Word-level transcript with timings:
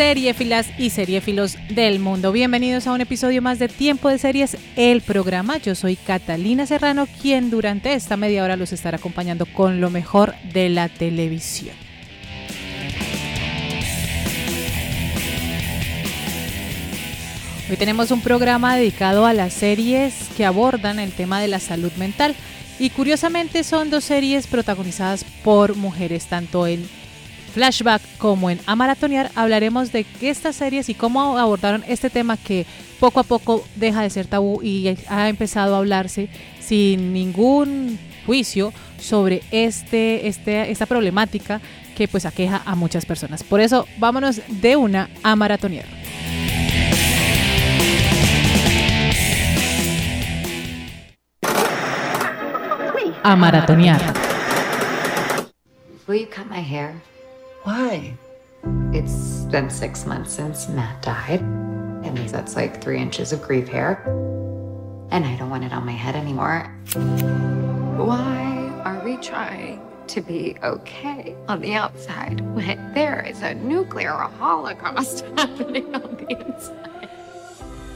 Seriefilas 0.00 0.66
y 0.78 0.88
seriefilos 0.88 1.58
del 1.68 2.00
mundo. 2.00 2.32
Bienvenidos 2.32 2.86
a 2.86 2.92
un 2.92 3.02
episodio 3.02 3.42
más 3.42 3.58
de 3.58 3.68
Tiempo 3.68 4.08
de 4.08 4.16
Series, 4.16 4.56
el 4.74 5.02
programa. 5.02 5.58
Yo 5.58 5.74
soy 5.74 5.96
Catalina 5.96 6.64
Serrano, 6.64 7.06
quien 7.20 7.50
durante 7.50 7.92
esta 7.92 8.16
media 8.16 8.42
hora 8.42 8.56
los 8.56 8.72
estará 8.72 8.96
acompañando 8.96 9.44
con 9.44 9.82
lo 9.82 9.90
mejor 9.90 10.34
de 10.54 10.70
la 10.70 10.88
televisión. 10.88 11.76
Hoy 17.68 17.76
tenemos 17.76 18.10
un 18.10 18.22
programa 18.22 18.76
dedicado 18.76 19.26
a 19.26 19.34
las 19.34 19.52
series 19.52 20.14
que 20.34 20.46
abordan 20.46 20.98
el 20.98 21.12
tema 21.12 21.42
de 21.42 21.48
la 21.48 21.60
salud 21.60 21.92
mental 21.98 22.34
y 22.78 22.88
curiosamente 22.88 23.64
son 23.64 23.90
dos 23.90 24.04
series 24.04 24.46
protagonizadas 24.46 25.24
por 25.44 25.76
mujeres, 25.76 26.24
tanto 26.24 26.66
en 26.66 26.88
Flashback 27.50 28.00
como 28.18 28.50
en 28.50 28.60
Amaratonear 28.66 29.30
hablaremos 29.34 29.92
de 29.92 30.06
estas 30.20 30.56
series 30.56 30.88
y 30.88 30.94
cómo 30.94 31.36
abordaron 31.38 31.84
este 31.86 32.10
tema 32.10 32.36
que 32.36 32.66
poco 32.98 33.20
a 33.20 33.24
poco 33.24 33.64
deja 33.76 34.02
de 34.02 34.10
ser 34.10 34.26
tabú 34.26 34.62
y 34.62 34.96
ha 35.08 35.28
empezado 35.28 35.74
a 35.74 35.78
hablarse 35.78 36.28
sin 36.60 37.12
ningún 37.12 37.98
juicio 38.26 38.72
sobre 38.98 39.42
este, 39.50 40.28
este, 40.28 40.70
esta 40.70 40.86
problemática 40.86 41.60
que 41.96 42.08
pues 42.08 42.24
aqueja 42.24 42.62
a 42.64 42.74
muchas 42.74 43.04
personas. 43.04 43.42
Por 43.42 43.60
eso 43.60 43.86
vámonos 43.98 44.40
de 44.48 44.76
una 44.76 45.10
a 45.22 45.36
maratonear. 45.36 45.86
A 53.22 53.36
maratonear. 53.36 54.00
Will 56.06 56.20
you 56.22 56.26
cut 56.26 56.48
my? 56.48 57.00
Why? 57.62 58.14
It's 58.92 59.44
been 59.50 59.68
six 59.68 60.06
months 60.06 60.32
since 60.32 60.68
Matt 60.68 61.02
died. 61.02 61.40
And 61.40 62.16
that's 62.30 62.56
like 62.56 62.82
three 62.82 62.98
inches 62.98 63.32
of 63.32 63.42
grief 63.42 63.68
hair. 63.68 64.02
And 65.10 65.24
I 65.24 65.36
don't 65.36 65.50
want 65.50 65.64
it 65.64 65.72
on 65.72 65.84
my 65.84 65.92
head 65.92 66.16
anymore. 66.16 66.62
Why 67.96 68.72
are 68.84 69.04
we 69.04 69.16
trying 69.18 69.82
to 70.06 70.20
be 70.22 70.56
okay 70.62 71.36
on 71.48 71.60
the 71.60 71.74
outside 71.74 72.40
when 72.54 72.94
there 72.94 73.24
is 73.28 73.42
a 73.42 73.54
nuclear 73.54 74.12
holocaust 74.12 75.24
happening 75.36 75.94
on 75.94 76.16
the 76.16 76.46
inside? 76.46 76.99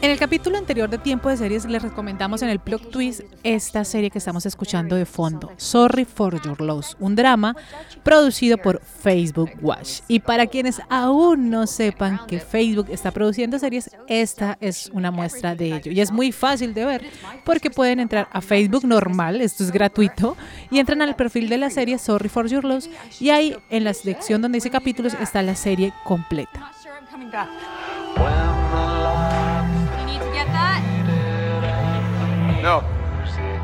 En 0.05 0.11
el 0.11 0.19
capítulo 0.19 0.59
anterior 0.59 0.91
de 0.91 0.99
Tiempo 0.99 1.31
de 1.31 1.39
Series 1.39 1.65
les 1.65 1.81
recomendamos 1.81 2.43
en 2.43 2.51
el 2.51 2.61
Plot 2.61 2.91
Twist 2.91 3.23
esta 3.43 3.87
serie 3.87 4.11
que 4.11 4.19
estamos 4.19 4.45
escuchando 4.45 4.97
de 4.97 5.07
fondo, 5.07 5.51
Sorry 5.57 6.05
for 6.05 6.43
Your 6.43 6.61
Loss, 6.61 6.95
un 7.01 7.17
drama 7.17 7.57
producido 8.03 8.59
por 8.59 8.83
Facebook 8.83 9.53
Watch. 9.63 10.01
Y 10.07 10.21
para 10.21 10.47
quienes 10.47 10.83
aún 10.91 11.49
no 11.49 11.67
sepan 11.67 12.21
que 12.29 12.39
Facebook 12.39 12.89
está 12.91 13.13
produciendo 13.13 13.59
series, 13.59 13.89
esta 14.07 14.59
es 14.61 14.91
una 14.93 15.11
muestra 15.11 15.55
de 15.55 15.75
ello. 15.75 15.91
Y 15.91 16.03
es 16.03 16.13
muy 16.13 16.33
fácil 16.33 16.75
de 16.75 16.85
ver 16.85 17.07
porque 17.43 17.71
pueden 17.71 17.99
entrar 17.99 18.29
a 18.31 18.43
Facebook 18.43 18.85
normal, 18.85 19.41
esto 19.41 19.65
es 19.65 19.73
gratuito, 19.73 20.37
y 20.71 20.81
entran 20.81 21.01
al 21.01 21.17
perfil 21.17 21.49
de 21.49 21.57
la 21.57 21.71
serie 21.71 21.97
Sorry 21.97 22.29
for 22.29 22.47
Your 22.47 22.67
Loss 22.67 22.91
y 23.21 23.31
ahí 23.31 23.57
en 23.71 23.85
la 23.85 23.95
sección 23.95 24.43
donde 24.43 24.57
dice 24.57 24.69
capítulos 24.69 25.15
está 25.15 25.41
la 25.41 25.55
serie 25.55 25.95
completa. 26.05 26.73
No. 32.65 32.81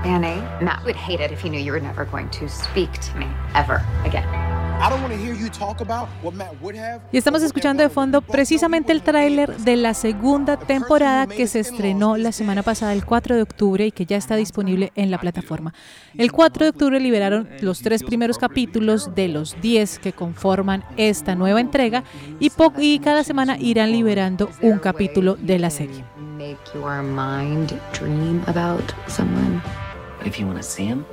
Annie, 0.05 0.43
Matt 0.63 0.85
would 0.85 0.95
hate 0.95 1.21
it 1.21 1.33
if 1.33 1.41
he 1.41 1.49
knew 1.49 1.59
you 1.59 1.73
were 1.73 1.81
never 1.81 2.05
going 2.05 2.29
to 2.29 2.51
speak 2.51 2.93
to 2.93 3.17
me 3.17 3.27
ever 3.55 3.83
again. 4.05 4.50
I 4.83 4.89
don't 4.89 5.03
want 5.03 5.13
to 5.13 5.19
hear 5.19 5.35
you 5.35 5.51
talk 5.51 5.83
about 5.83 6.09
what 6.23 6.33
Matt 6.33 6.55
would 6.63 6.75
have. 6.75 7.03
Y 7.13 7.19
estamos 7.19 7.43
escuchando 7.43 7.83
de 7.83 7.91
fondo 7.91 8.23
precisamente 8.23 8.93
el 8.93 9.03
tráiler 9.03 9.59
de 9.59 9.77
la 9.77 9.93
segunda 9.93 10.57
temporada 10.57 11.27
que 11.27 11.47
se 11.49 11.61
estrenó 11.61 12.17
la 12.17 12.33
semana 12.33 12.63
pasada, 12.63 12.95
el 12.95 13.05
4 13.05 13.37
de 13.37 13.43
octubre, 13.43 13.87
y 13.87 13.93
que 13.93 14.07
ya 14.07 14.17
está 14.17 14.37
disponible 14.37 14.91
en 14.95 15.11
la 15.11 15.19
plataforma. 15.19 15.75
El 16.17 16.33
4 16.33 16.65
de 16.65 16.71
octubre 16.71 16.99
liberaron 16.99 17.51
los 17.61 17.83
tres 17.83 18.03
primeros 18.03 18.39
capítulos 18.39 19.15
de 19.15 19.29
los 19.29 19.61
10 19.61 19.99
que 19.99 20.15
conforman 20.15 20.83
esta 20.97 21.35
nueva 21.35 21.61
entrega 21.61 22.03
y, 22.39 22.51
y 22.79 22.99
cada 23.01 23.23
semana 23.23 23.59
irán 23.59 23.93
liberando 23.93 24.49
un 24.63 24.79
capítulo 24.79 25.37
de 25.37 25.59
la 25.59 25.69
serie. 25.69 26.03
Make 26.39 26.57
your 26.75 27.03
mind 27.03 27.79
dream 27.93 28.43
about 28.47 28.95
someone. 29.09 29.61
But 30.17 30.27
if 30.27 30.41
you 30.41 30.47
want 30.47 30.57
to 30.57 30.63
see 30.63 30.87
him, 30.87 31.05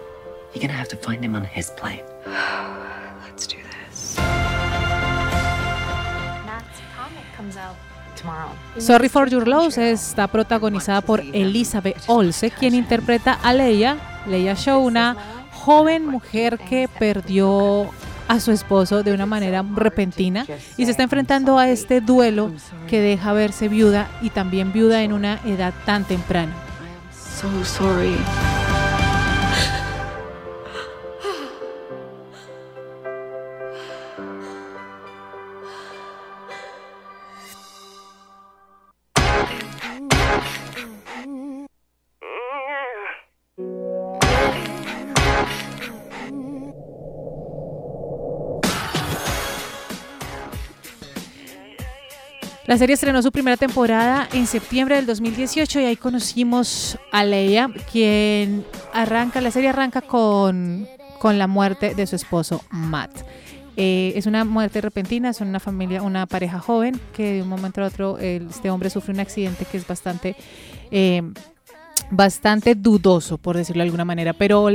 you're 0.53 0.65
gonna 0.65 0.79
have 0.79 0.87
to 0.87 0.97
find 0.97 1.21
him 1.21 1.35
on 1.35 1.43
his 1.43 1.69
plane. 1.71 2.03
Sorry 8.77 9.09
for 9.09 9.29
Your 9.29 9.47
Loss 9.47 9.77
está 9.77 10.27
protagonizada 10.27 11.01
por 11.01 11.21
Elizabeth 11.21 11.97
Olse, 12.07 12.51
quien 12.51 12.75
interpreta 12.75 13.33
a 13.33 13.53
Leia, 13.53 13.97
Leia 14.27 14.53
Shaw, 14.53 14.83
una 14.83 15.15
joven 15.51 16.05
mujer 16.05 16.57
que 16.57 16.87
perdió 16.87 17.89
a 18.27 18.39
su 18.39 18.51
esposo 18.51 19.03
de 19.03 19.13
una 19.13 19.25
manera 19.25 19.63
repentina 19.75 20.45
y 20.77 20.85
se 20.85 20.91
está 20.91 21.03
enfrentando 21.03 21.57
a 21.57 21.69
este 21.69 22.01
duelo 22.01 22.51
que 22.87 22.99
deja 22.99 23.33
verse 23.33 23.67
viuda 23.67 24.09
y 24.21 24.29
también 24.29 24.73
viuda 24.73 25.03
en 25.03 25.13
una 25.13 25.39
edad 25.45 25.73
tan 25.85 26.03
temprana. 26.03 26.53
So 27.39 27.63
sorry. 27.63 28.15
Serie 52.77 52.93
estrenó 52.93 53.21
su 53.21 53.31
primera 53.31 53.57
temporada 53.57 54.27
en 54.33 54.45
septiembre 54.45 54.97
del 54.97 55.05
2018 55.05 55.79
y 55.79 55.85
ahí 55.85 55.95
conocimos 55.95 56.97
a 57.11 57.23
Leia, 57.23 57.69
quien 57.91 58.65
arranca, 58.93 59.41
la 59.41 59.51
serie 59.51 59.69
arranca 59.69 60.01
con, 60.01 60.87
con 61.19 61.37
la 61.37 61.47
muerte 61.47 61.95
de 61.95 62.05
su 62.05 62.15
esposo 62.15 62.61
Matt. 62.69 63.11
Eh, 63.77 64.13
es 64.15 64.25
una 64.25 64.43
muerte 64.43 64.81
repentina, 64.81 65.33
son 65.33 65.47
una 65.47 65.59
familia, 65.59 66.01
una 66.01 66.25
pareja 66.25 66.59
joven 66.59 66.99
que 67.15 67.33
de 67.33 67.41
un 67.41 67.49
momento 67.49 67.81
a 67.81 67.87
otro 67.87 68.17
este 68.19 68.69
hombre 68.69 68.89
sufre 68.89 69.13
un 69.13 69.19
accidente 69.19 69.65
que 69.65 69.77
es 69.77 69.87
bastante, 69.87 70.35
eh, 70.91 71.21
bastante 72.11 72.75
dudoso, 72.75 73.37
por 73.37 73.57
decirlo 73.57 73.81
de 73.81 73.87
alguna 73.87 74.05
manera, 74.05 74.33
pero 74.33 74.67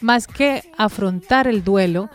más 0.00 0.26
que 0.26 0.62
afrontar 0.76 1.46
el 1.48 1.64
duelo 1.64 2.10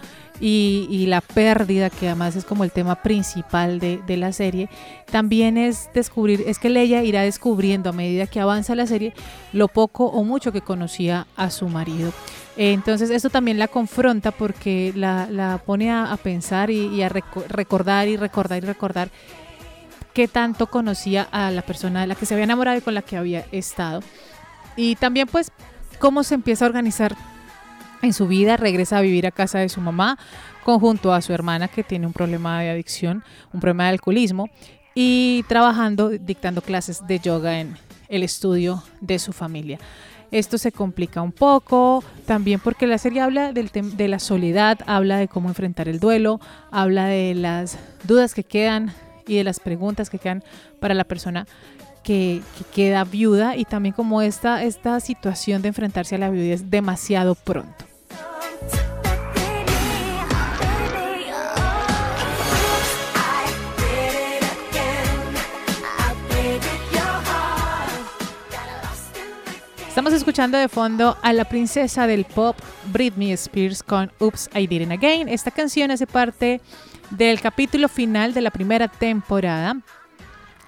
y, 0.46 1.06
la 1.08 1.22
pérdida, 1.22 1.90
que 1.90 2.08
además 2.08 2.36
es 2.36 2.44
como 2.44 2.66
el 2.66 2.72
tema 2.72 3.02
principal 3.02 3.80
de, 3.80 4.18
la 4.18 4.34
serie, 4.34 4.70
también 5.10 5.58
es 5.58 5.90
descubrir, 5.94 6.44
es 6.46 6.60
que 6.60 6.70
Leia 6.70 7.02
irá 7.02 7.22
descubriendo 7.22 7.90
a 7.90 7.94
medida 7.94 8.28
que 8.28 8.42
avanza 8.42 8.76
la 8.76 8.86
serie 8.86 9.14
lo 9.54 9.70
poco 9.70 10.06
o 10.06 10.24
mucho 10.26 10.52
que 10.52 10.60
conocía 10.60 11.28
a 11.38 11.50
su 11.50 11.70
marido. 11.70 12.12
Entonces 12.58 13.10
esto 13.10 13.30
también 13.30 13.58
la 13.58 13.70
confronta 13.70 14.32
porque 14.32 14.92
la, 14.96 15.62
pone 15.66 15.92
a, 15.92 16.16
pensar 16.22 16.70
y, 16.70 17.02
a 17.02 17.10
reco- 17.10 17.46
recordar 17.48 18.10
y 18.10 18.18
recordar 18.18 18.64
y 18.64 18.68
recordar 18.68 19.10
qué 20.14 20.28
tanto 20.28 20.68
conocía 20.68 21.26
a 21.32 21.52
la 21.52 21.62
persona 21.62 22.02
de 22.02 22.08
la 22.08 22.16
que 22.16 22.26
se 22.26 22.34
había 22.34 22.44
enamorado 22.44 22.78
y 22.78 22.82
con 22.82 22.94
la 22.96 23.02
que 23.02 23.16
había 23.16 23.46
estado. 23.54 24.02
Y 24.76 24.98
también 24.98 25.28
pues 25.28 25.54
cómo 26.00 26.24
se 26.24 26.36
empieza 26.36 26.66
a 26.66 26.68
organizar 26.68 27.16
en 28.04 28.14
su 28.14 28.28
vida, 28.28 28.58
regresa 28.58 28.98
a 28.98 29.02
vivir 29.02 29.26
a 29.26 29.32
casa 29.32 29.60
de 29.60 29.70
su 29.70 29.82
mamá 29.82 30.20
conjunto 30.64 31.14
a 31.14 31.22
su 31.22 31.34
hermana 31.34 31.68
que 31.68 31.84
tiene 31.84 32.06
un 32.06 32.14
problema 32.14 32.62
de 32.62 32.70
adicción, 32.70 33.24
un 33.54 33.60
problema 33.60 33.86
de 33.86 33.90
alcoholismo 33.92 34.50
y 34.94 35.44
trabajando, 35.48 36.10
dictando 36.10 36.62
clases 36.62 37.06
de 37.08 37.20
yoga 37.20 37.60
en 37.60 37.76
el 38.10 38.24
estudio 38.24 38.84
de 39.02 39.20
su 39.20 39.34
familia. 39.34 39.80
Esto 40.32 40.58
se 40.58 40.72
complica 40.72 41.22
un 41.22 41.32
poco, 41.32 42.04
también 42.26 42.60
porque 42.60 42.88
la 42.88 42.98
serie 42.98 43.22
habla 43.22 43.54
de 43.54 44.08
la 44.08 44.20
soledad, 44.20 44.80
habla 44.88 45.18
de 45.18 45.28
cómo 45.28 45.48
enfrentar 45.48 45.88
el 45.88 46.00
duelo, 46.00 46.40
habla 46.72 47.06
de 47.06 47.36
las 47.36 47.78
dudas 48.04 48.34
que 48.34 48.44
quedan 48.44 48.94
y 49.28 49.38
de 49.38 49.44
las 49.44 49.60
preguntas 49.60 50.10
que 50.10 50.20
quedan 50.20 50.44
para 50.80 50.94
la 50.94 51.04
persona 51.04 51.46
que, 52.04 52.42
que 52.58 52.64
queda 52.74 53.04
viuda 53.04 53.56
y 53.56 53.66
también 53.66 53.94
como 53.94 54.22
esta, 54.22 54.64
esta 54.64 55.00
situación 55.00 55.62
de 55.62 55.70
enfrentarse 55.70 56.16
a 56.16 56.18
la 56.18 56.30
viudez 56.30 56.70
demasiado 56.70 57.36
pronto. 57.36 57.93
Estamos 69.94 70.14
escuchando 70.14 70.58
de 70.58 70.70
fondo 70.70 71.20
a 71.22 71.34
la 71.34 71.46
princesa 71.46 72.08
del 72.08 72.26
pop 72.26 72.58
Britney 72.92 73.32
Spears 73.34 73.84
con 73.84 74.12
Oops, 74.20 74.50
I 74.56 74.66
Did 74.66 74.82
It 74.82 74.92
Again. 74.92 75.30
Esta 75.30 75.52
canción 75.52 75.92
hace 75.92 76.08
parte 76.08 76.62
del 77.12 77.40
capítulo 77.40 77.88
final 77.88 78.34
de 78.34 78.42
la 78.42 78.50
primera 78.50 78.88
temporada 78.88 79.78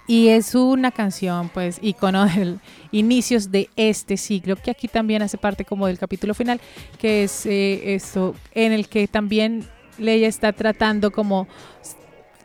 y 0.06 0.27
es 0.27 0.54
una 0.54 0.92
canción, 0.92 1.50
pues, 1.50 1.80
icono 1.81 2.27
de 2.27 2.60
inicios 2.92 3.50
de 3.50 3.72
este 3.75 4.16
siglo, 4.16 4.57
que 4.57 4.69
aquí 4.69 4.88
también 4.88 5.24
hace 5.24 5.39
parte 5.39 5.66
como 5.66 5.88
del 5.88 5.98
capítulo 5.98 6.36
final, 6.36 6.62
que 7.00 7.24
es 7.24 7.48
eh, 7.48 7.95
esto, 7.95 8.36
en 8.51 8.74
el 8.74 8.88
que 8.88 9.07
también 9.07 9.68
Leia 9.98 10.27
está 10.27 10.54
tratando 10.54 11.12
como 11.12 11.48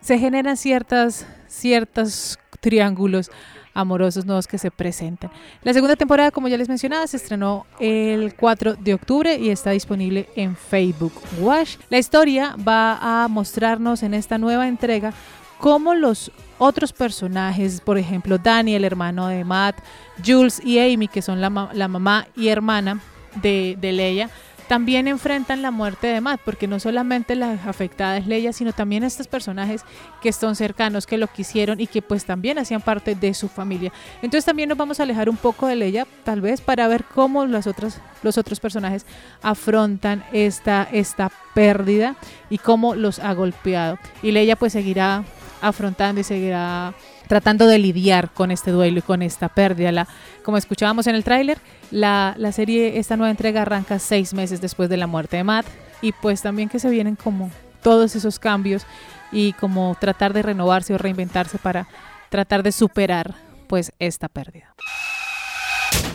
se 0.01 0.19
generan 0.19 0.57
ciertas, 0.57 1.27
ciertos 1.47 2.39
triángulos 2.61 3.31
amorosos 3.75 4.27
nuevos 4.27 4.47
que 4.47 4.59
se 4.59 4.71
presentan. 4.71 5.31
La 5.63 5.73
segunda 5.73 5.97
temporada, 5.97 6.31
como 6.31 6.49
ya 6.49 6.57
les 6.57 6.69
mencionaba, 6.69 7.07
se 7.07 7.17
estrenó 7.17 7.67
el 7.79 8.35
4 8.35 8.75
de 8.75 8.95
octubre 8.95 9.37
y 9.37 9.51
está 9.51 9.71
disponible 9.71 10.29
en 10.37 10.57
Facebook 10.57 11.13
Watch. 11.39 11.77
La 11.89 11.99
historia 11.99 12.57
va 12.57 13.25
a 13.25 13.29
mostrarnos 13.29 14.03
en 14.03 14.15
esta 14.15 14.39
nueva 14.39 14.69
entrega 14.69 15.13
cómo 15.59 15.95
los 15.95 16.33
otros 16.59 16.93
personajes, 16.93 17.81
por 17.81 17.99
ejemplo, 17.99 18.39
Danny, 18.39 18.75
el 18.75 18.85
hermano 18.85 19.29
de 19.29 19.45
Matt, 19.45 19.77
Jules 20.25 20.61
y 20.65 20.79
Amy, 20.79 21.09
que 21.09 21.23
son 21.23 21.41
la, 21.41 21.71
la 21.73 21.89
mamá 21.89 22.27
y 22.37 22.49
hermana 22.49 23.01
de, 23.37 23.77
de 23.81 23.93
Leia, 23.93 24.31
también 24.71 25.09
enfrentan 25.09 25.63
la 25.63 25.73
muerte 25.73 26.07
de 26.07 26.21
Matt, 26.21 26.43
porque 26.45 26.69
no 26.69 26.79
solamente 26.79 27.35
la 27.35 27.55
afectada 27.67 28.19
es 28.19 28.29
Leia, 28.29 28.53
sino 28.53 28.73
también 28.73 29.03
estos 29.03 29.27
personajes 29.27 29.83
que 30.23 30.29
están 30.29 30.55
cercanos, 30.55 31.09
que 31.09 31.19
lo 31.19 31.27
quisieron 31.27 31.81
y 31.81 31.89
que 31.89 32.03
pues 32.03 32.25
también 32.25 32.57
hacían 32.57 32.81
parte 32.81 33.17
de 33.17 33.35
su 33.35 33.49
familia. 33.49 33.93
Entonces 34.23 34.45
también 34.45 34.69
nos 34.69 34.79
vamos 34.79 35.01
a 35.01 35.03
alejar 35.03 35.29
un 35.29 35.37
poco 35.37 35.67
de 35.67 35.75
Leia, 35.75 36.07
tal 36.23 36.41
vez 36.41 36.61
para 36.61 36.87
ver 36.87 37.03
cómo 37.03 37.47
las 37.47 37.67
otras, 37.67 38.01
los 38.23 38.39
otros 38.39 38.61
personajes 38.61 39.07
afrontan 39.43 40.23
esta, 40.33 40.87
esta 40.93 41.33
pérdida 41.53 42.15
y 42.49 42.59
cómo 42.59 42.95
los 42.95 43.19
ha 43.19 43.35
golpeado. 43.35 43.99
Y 44.23 44.31
Leia 44.31 44.55
pues 44.55 44.73
seguirá 44.73 45.25
afrontando 45.61 46.21
y 46.21 46.25
seguirá 46.25 46.95
tratando 47.31 47.69
de 47.69 47.79
lidiar 47.79 48.31
con 48.35 48.51
este 48.51 48.73
duelo 48.73 48.99
y 48.99 49.03
con 49.03 49.23
esta 49.23 49.49
pérdida. 49.49 49.93
La, 49.93 50.09
como 50.43 50.57
escuchábamos 50.57 51.07
en 51.07 51.15
el 51.15 51.23
tráiler, 51.23 51.59
la, 51.93 52.35
la, 52.37 52.51
serie, 52.51 52.99
esta 52.99 53.17
nueva 53.17 53.31
entrega 53.31 53.63
arranca 53.63 54.01
seis 54.01 54.35
meses 54.35 54.61
después 54.61 54.91
de 54.91 54.97
la 54.97 55.07
muerte 55.07 55.37
de 55.37 55.45
Matt 55.45 55.65
y 56.03 56.11
pues 56.11 56.43
también 56.43 56.69
que 56.69 56.81
se 56.81 56.91
vienen 56.91 57.15
como 57.15 57.53
todos 57.85 58.17
esos 58.17 58.41
cambios 58.41 58.85
y 59.31 59.53
como 59.53 59.97
tratar 60.01 60.33
de 60.33 60.43
renovarse 60.43 60.93
o 60.93 60.99
reinventarse 60.99 61.59
para 61.59 61.87
tratar 62.31 62.65
de 62.65 62.73
superar 62.73 63.37
pues 63.69 63.93
esta 64.01 64.27
pérdida. 64.27 64.75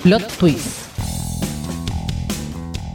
Plot 0.03 0.29
Twist. 0.37 0.99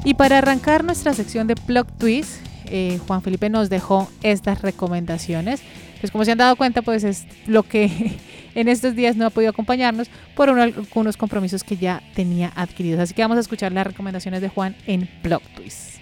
Y 0.04 0.12
para 0.12 0.36
arrancar 0.36 0.84
nuestra 0.84 1.14
sección 1.14 1.46
de 1.46 1.54
Plot 1.54 1.96
Twist, 1.96 2.44
eh, 2.66 3.00
Juan 3.06 3.22
Felipe 3.22 3.48
nos 3.48 3.70
dejó 3.70 4.10
estas 4.22 4.60
recomendaciones 4.60 5.62
pues 6.00 6.10
como 6.10 6.24
se 6.24 6.32
han 6.32 6.38
dado 6.38 6.56
cuenta, 6.56 6.82
pues 6.82 7.04
es 7.04 7.26
lo 7.46 7.62
que 7.62 8.18
en 8.54 8.68
estos 8.68 8.94
días 8.94 9.16
no 9.16 9.26
ha 9.26 9.30
podido 9.30 9.50
acompañarnos 9.50 10.08
por 10.34 10.48
algunos 10.48 11.16
compromisos 11.16 11.64
que 11.64 11.76
ya 11.76 12.02
tenía 12.14 12.52
adquiridos. 12.56 13.00
Así 13.00 13.14
que 13.14 13.22
vamos 13.22 13.36
a 13.36 13.40
escuchar 13.40 13.72
las 13.72 13.86
recomendaciones 13.86 14.40
de 14.40 14.48
Juan 14.48 14.76
en 14.86 15.08
Plot 15.22 15.42
Twist. 15.54 16.00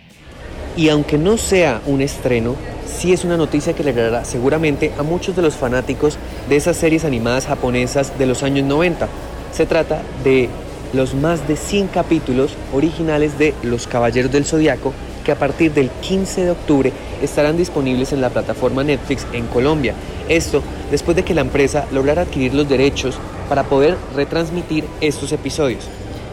Y 0.77 0.91
aunque 0.91 1.19
no 1.19 1.37
sea 1.39 1.83
un 1.87 2.01
estreno, 2.01 2.55
sí 2.87 3.13
es 3.13 3.25
una 3.25 3.37
noticia 3.37 3.73
que 3.73 3.83
le 3.83 3.91
agradará 3.91 4.25
seguramente 4.25 4.93
a 4.97 5.03
muchos 5.03 5.35
de 5.35 5.43
los 5.43 5.57
fanáticos 5.57 6.19
de 6.49 6.57
esas 6.57 6.77
series 6.77 7.05
animadas 7.05 7.47
japonesas 7.47 8.17
de 8.19 8.27
los 8.27 8.45
años 8.45 8.65
90. 8.65 9.09
Se 9.53 9.67
trata 9.67 10.03
de 10.23 10.49
los 10.93 11.15
más 11.15 11.47
de 11.49 11.57
100 11.57 11.89
capítulos 11.89 12.55
originales 12.73 13.39
de 13.39 13.55
Los 13.63 13.87
Caballeros 13.87 14.33
del 14.33 14.45
Zodiaco 14.45 14.95
que 15.29 15.33
a 15.33 15.39
partir 15.39 15.75
del 15.75 15.91
15 15.91 16.47
de 16.47 16.51
octubre 16.53 16.91
estarán 17.21 17.59
disponibles 17.59 18.15
en 18.15 18.23
la 18.23 18.31
plataforma 18.31 18.83
Netflix 18.83 19.27
en 19.35 19.47
Colombia. 19.47 19.93
Esto 20.27 20.63
después 20.91 21.19
de 21.19 21.23
que 21.23 21.35
la 21.35 21.43
empresa 21.43 21.87
lograra 21.93 22.23
adquirir 22.23 22.55
los 22.55 22.67
derechos 22.67 23.19
para 23.47 23.65
poder 23.65 23.99
retransmitir 24.17 24.87
estos 25.03 25.33
episodios. 25.33 25.85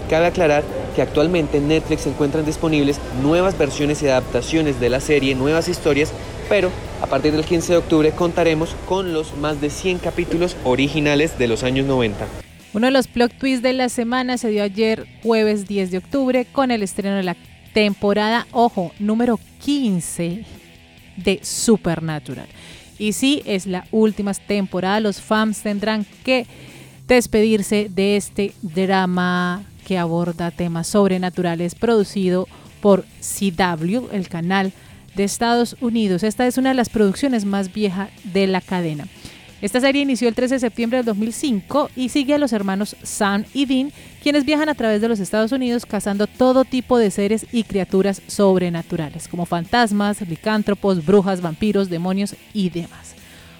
Cabe 0.09 0.27
aclarar 0.27 0.63
que 0.95 1.01
actualmente 1.01 1.57
en 1.57 1.67
Netflix 1.67 2.03
se 2.03 2.09
encuentran 2.09 2.45
disponibles 2.45 3.01
nuevas 3.21 3.57
versiones 3.57 4.01
y 4.01 4.07
adaptaciones 4.07 4.79
de 4.79 4.89
la 4.89 5.01
serie, 5.01 5.35
nuevas 5.35 5.67
historias, 5.67 6.13
pero 6.47 6.69
a 7.01 7.07
partir 7.07 7.33
del 7.33 7.43
15 7.43 7.73
de 7.73 7.79
octubre 7.79 8.11
contaremos 8.11 8.77
con 8.87 9.11
los 9.11 9.35
más 9.35 9.59
de 9.59 9.71
100 9.71 9.97
capítulos 9.97 10.55
originales 10.63 11.37
de 11.37 11.49
los 11.49 11.63
años 11.63 11.85
90. 11.85 12.25
Uno 12.73 12.87
de 12.87 12.91
los 12.91 13.07
plot 13.07 13.33
twists 13.37 13.61
de 13.61 13.73
la 13.73 13.89
semana 13.89 14.37
se 14.37 14.47
dio 14.47 14.63
ayer 14.63 15.05
jueves 15.21 15.67
10 15.67 15.91
de 15.91 15.97
octubre 15.97 16.45
con 16.49 16.71
el 16.71 16.81
estreno 16.81 17.17
de 17.17 17.23
la 17.23 17.35
temporada, 17.75 18.47
ojo, 18.53 18.93
número 18.99 19.37
15 19.59 20.45
de 21.17 21.39
Supernatural. 21.43 22.47
Y 22.97 23.11
sí, 23.11 23.41
es 23.45 23.67
la 23.67 23.85
última 23.91 24.33
temporada, 24.33 25.01
los 25.01 25.19
fans 25.19 25.61
tendrán 25.61 26.05
que 26.23 26.47
despedirse 27.05 27.89
de 27.93 28.15
este 28.15 28.53
drama 28.61 29.63
que 29.85 29.97
aborda 29.97 30.51
temas 30.51 30.87
sobrenaturales 30.87 31.75
producido 31.75 32.47
por 32.79 33.03
CW, 33.19 34.07
el 34.13 34.29
canal 34.29 34.71
de 35.17 35.25
Estados 35.25 35.75
Unidos. 35.81 36.23
Esta 36.23 36.47
es 36.47 36.57
una 36.57 36.69
de 36.69 36.75
las 36.75 36.87
producciones 36.87 37.43
más 37.43 37.73
viejas 37.73 38.09
de 38.23 38.47
la 38.47 38.61
cadena. 38.61 39.05
Esta 39.65 39.81
serie 39.81 40.03
inició 40.03 40.27
el 40.27 40.35
13 40.35 40.53
de 40.53 40.59
septiembre 40.59 40.97
del 40.97 41.07
2005 41.07 41.89
y 41.95 42.09
sigue 42.09 42.35
a 42.35 42.37
los 42.37 42.53
hermanos 42.53 42.95
Sam 43.01 43.45
y 43.51 43.65
Dean, 43.65 43.91
quienes 44.21 44.45
viajan 44.45 44.69
a 44.69 44.75
través 44.75 45.01
de 45.01 45.07
los 45.07 45.19
Estados 45.19 45.51
Unidos 45.51 45.87
cazando 45.87 46.27
todo 46.27 46.65
tipo 46.65 46.99
de 46.99 47.09
seres 47.09 47.47
y 47.51 47.63
criaturas 47.63 48.21
sobrenaturales, 48.27 49.27
como 49.27 49.47
fantasmas, 49.47 50.21
licántropos, 50.21 51.03
brujas, 51.03 51.41
vampiros, 51.41 51.89
demonios 51.89 52.35
y 52.53 52.69
demás. 52.69 53.15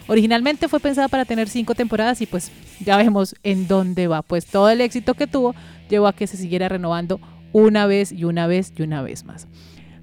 Originalmente 0.06 0.68
fue 0.68 0.80
pensada 0.80 1.07
para 1.07 1.25
tener 1.25 1.50
cinco 1.50 1.74
temporadas 1.74 2.22
y 2.22 2.28
pues 2.28 2.51
ya 2.81 2.98
vemos 2.98 3.34
en 3.42 3.68
dónde 3.68 4.06
va. 4.06 4.22
Pues 4.22 4.46
todo 4.46 4.70
el 4.70 4.82
éxito 4.82 5.15
que 5.15 5.25
tuvo 5.25 5.56
llevó 5.89 6.06
a 6.06 6.13
que 6.13 6.27
se 6.27 6.38
siguiera 6.38 6.70
renovando 6.70 7.20
una 7.51 7.88
vez 7.88 8.12
y 8.12 8.25
una 8.25 8.46
vez 8.46 8.74
y 8.77 8.84
una 8.84 9.01
vez 9.01 9.24
más. 9.24 9.48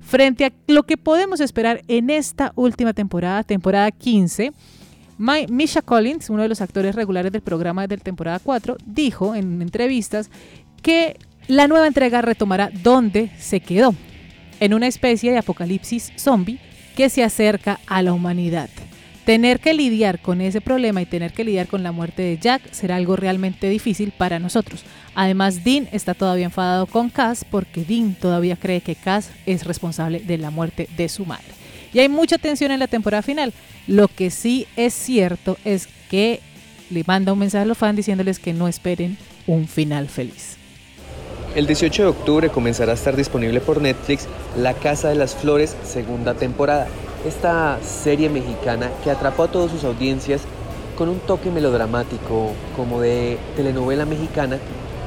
Frente 0.01 0.47
a 0.47 0.53
lo 0.67 0.83
que 0.83 0.97
podemos 0.97 1.39
esperar 1.41 1.83
en 1.87 2.11
esta 2.11 2.51
última 2.57 2.93
temporada, 2.93 3.45
temporada 3.45 3.93
15, 3.93 4.53
Misha 5.19 5.83
Collins, 5.83 6.31
uno 6.31 6.43
de 6.43 6.49
los 6.49 6.61
actores 6.61 6.95
regulares 6.95 7.33
del 7.33 7.43
programa 7.43 7.87
de 7.87 7.97
temporada 7.99 8.39
4, 8.39 8.77
dijo 8.87 9.35
en 9.35 9.63
entrevistas 9.63 10.31
que 10.83 11.17
la 11.49 11.69
nueva 11.69 11.87
entrega 11.87 12.23
retomará 12.23 12.71
donde 12.83 13.31
se 13.39 13.61
quedó, 13.61 13.95
en 14.61 14.75
una 14.75 14.87
especie 14.87 15.33
de 15.33 15.39
apocalipsis 15.39 16.13
zombie 16.17 16.61
que 16.97 17.09
se 17.09 17.25
acerca 17.25 17.81
a 17.87 18.03
la 18.03 18.13
humanidad. 18.13 18.69
Tener 19.25 19.61
que 19.61 19.73
lidiar 19.73 20.21
con 20.21 20.41
ese 20.41 20.61
problema 20.61 21.01
y 21.01 21.07
tener 21.07 21.33
que 21.33 21.45
lidiar 21.45 21.69
con 21.69 21.85
la 21.85 21.93
muerte 21.93 22.23
de 22.23 22.39
Jack 22.39 22.73
será 22.73 22.97
algo 22.97 23.15
realmente 23.15 23.69
difícil 23.69 24.11
para 24.11 24.41
nosotros. 24.41 24.85
Además, 25.15 25.63
Dean 25.63 25.89
está 25.93 26.15
todavía 26.15 26.47
enfadado 26.47 26.87
con 26.87 27.09
Cass 27.09 27.45
porque 27.49 27.85
Dean 27.85 28.15
todavía 28.15 28.57
cree 28.57 28.81
que 28.81 28.97
Cass 28.97 29.31
es 29.47 29.65
responsable 29.65 30.19
de 30.21 30.39
la 30.39 30.51
muerte 30.51 30.89
de 30.97 31.09
su 31.09 31.25
madre. 31.25 31.62
Y 31.93 32.01
hay 32.01 32.09
mucha 32.09 32.39
tensión 32.39 32.71
en 32.71 32.79
la 32.79 32.87
temporada 32.87 33.23
final. 33.23 33.53
Lo 33.87 34.09
que 34.09 34.31
sí 34.31 34.67
es 34.77 34.95
cierto 34.95 35.57
es 35.65 35.89
que 36.11 36.41
le 36.91 37.05
manda 37.07 37.33
un 37.33 37.39
mensaje 37.39 37.63
a 37.63 37.67
los 37.67 37.79
fans 37.79 37.97
diciéndoles 37.97 38.39
que 38.39 38.53
no 38.53 38.69
esperen 38.69 39.19
un 39.47 39.67
final 39.67 40.09
feliz. 40.09 40.57
El 41.55 41.67
18 41.67 42.03
de 42.03 42.09
octubre 42.09 42.49
comenzará 42.49 42.93
a 42.93 42.95
estar 42.95 43.15
disponible 43.15 43.61
por 43.61 43.83
Netflix 43.83 44.27
La 44.57 44.73
Casa 44.73 45.11
de 45.11 45.17
las 45.17 45.35
Flores, 45.35 45.77
segunda 45.85 46.35
temporada. 46.35 46.89
Esta 47.27 47.79
serie 47.83 48.31
mexicana 48.31 48.91
que 49.05 49.11
atrapó 49.11 49.45
a 49.45 49.51
todas 49.51 49.71
sus 49.71 49.85
audiencias 49.85 50.43
con 50.97 51.09
un 51.09 51.19
toque 51.19 51.51
melodramático, 51.51 52.53
como 52.75 53.01
de 53.01 53.39
telenovela 53.55 54.07
mexicana, 54.07 54.59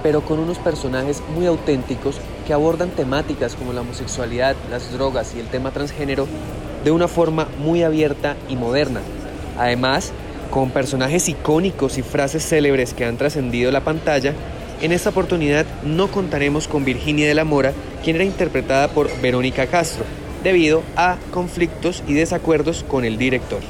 pero 0.03 0.21
con 0.21 0.37
unos 0.37 0.59
personajes 0.59 1.23
muy 1.35 1.47
auténticos 1.47 2.17
que 2.45 2.53
abordan 2.53 2.89
temáticas 2.91 3.55
como 3.55 3.73
la 3.73 3.81
homosexualidad, 3.81 4.55
las 4.69 4.91
drogas 4.93 5.33
y 5.35 5.39
el 5.39 5.47
tema 5.47 5.71
transgénero 5.71 6.27
de 6.85 6.91
una 6.91 7.09
forma 7.09 7.49
muy 7.59 7.83
abierta 7.83 8.37
y 8.47 8.55
moderna. 8.55 9.01
Además, 9.57 10.13
con 10.51 10.69
personajes 10.69 11.27
icónicos 11.27 11.97
y 11.97 12.03
frases 12.03 12.47
célebres 12.47 12.93
que 12.93 13.03
han 13.03 13.17
trascendido 13.17 13.71
la 13.71 13.83
pantalla, 13.83 14.33
en 14.81 14.91
esta 14.91 15.09
oportunidad 15.09 15.65
no 15.83 16.09
contaremos 16.09 16.67
con 16.67 16.85
Virginia 16.85 17.27
de 17.27 17.33
la 17.33 17.43
Mora, 17.43 17.73
quien 18.03 18.17
era 18.17 18.25
interpretada 18.25 18.87
por 18.87 19.09
Verónica 19.19 19.65
Castro, 19.67 20.05
debido 20.43 20.83
a 20.95 21.17
conflictos 21.31 22.03
y 22.07 22.13
desacuerdos 22.13 22.85
con 22.87 23.03
el 23.03 23.17
director. 23.17 23.61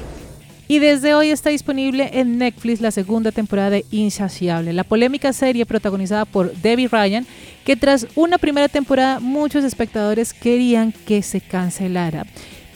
Y 0.67 0.79
desde 0.79 1.13
hoy 1.13 1.29
está 1.29 1.51
disponible 1.51 2.09
en 2.13 2.39
Netflix 2.39 2.81
la 2.81 2.89
segunda 2.89 3.31
temporada 3.31 3.69
de 3.69 3.85
Insaciable, 3.91 4.73
la 4.73 4.83
polémica 4.83 5.31
serie 5.31 5.65
protagonizada 5.65 6.25
por 6.25 6.53
Debbie 6.55 6.87
Ryan, 6.87 7.27
que 7.63 7.75
tras 7.75 8.07
una 8.15 8.39
primera 8.39 8.67
temporada 8.67 9.19
muchos 9.19 9.63
espectadores 9.63 10.33
querían 10.33 10.91
que 10.91 11.21
se 11.21 11.39
cancelara, 11.39 12.25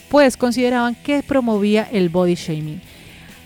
pues 0.09 0.37
consideraban 0.37 0.95
que 0.95 1.23
promovía 1.23 1.87
el 1.91 2.09
body 2.09 2.35
shaming. 2.35 2.81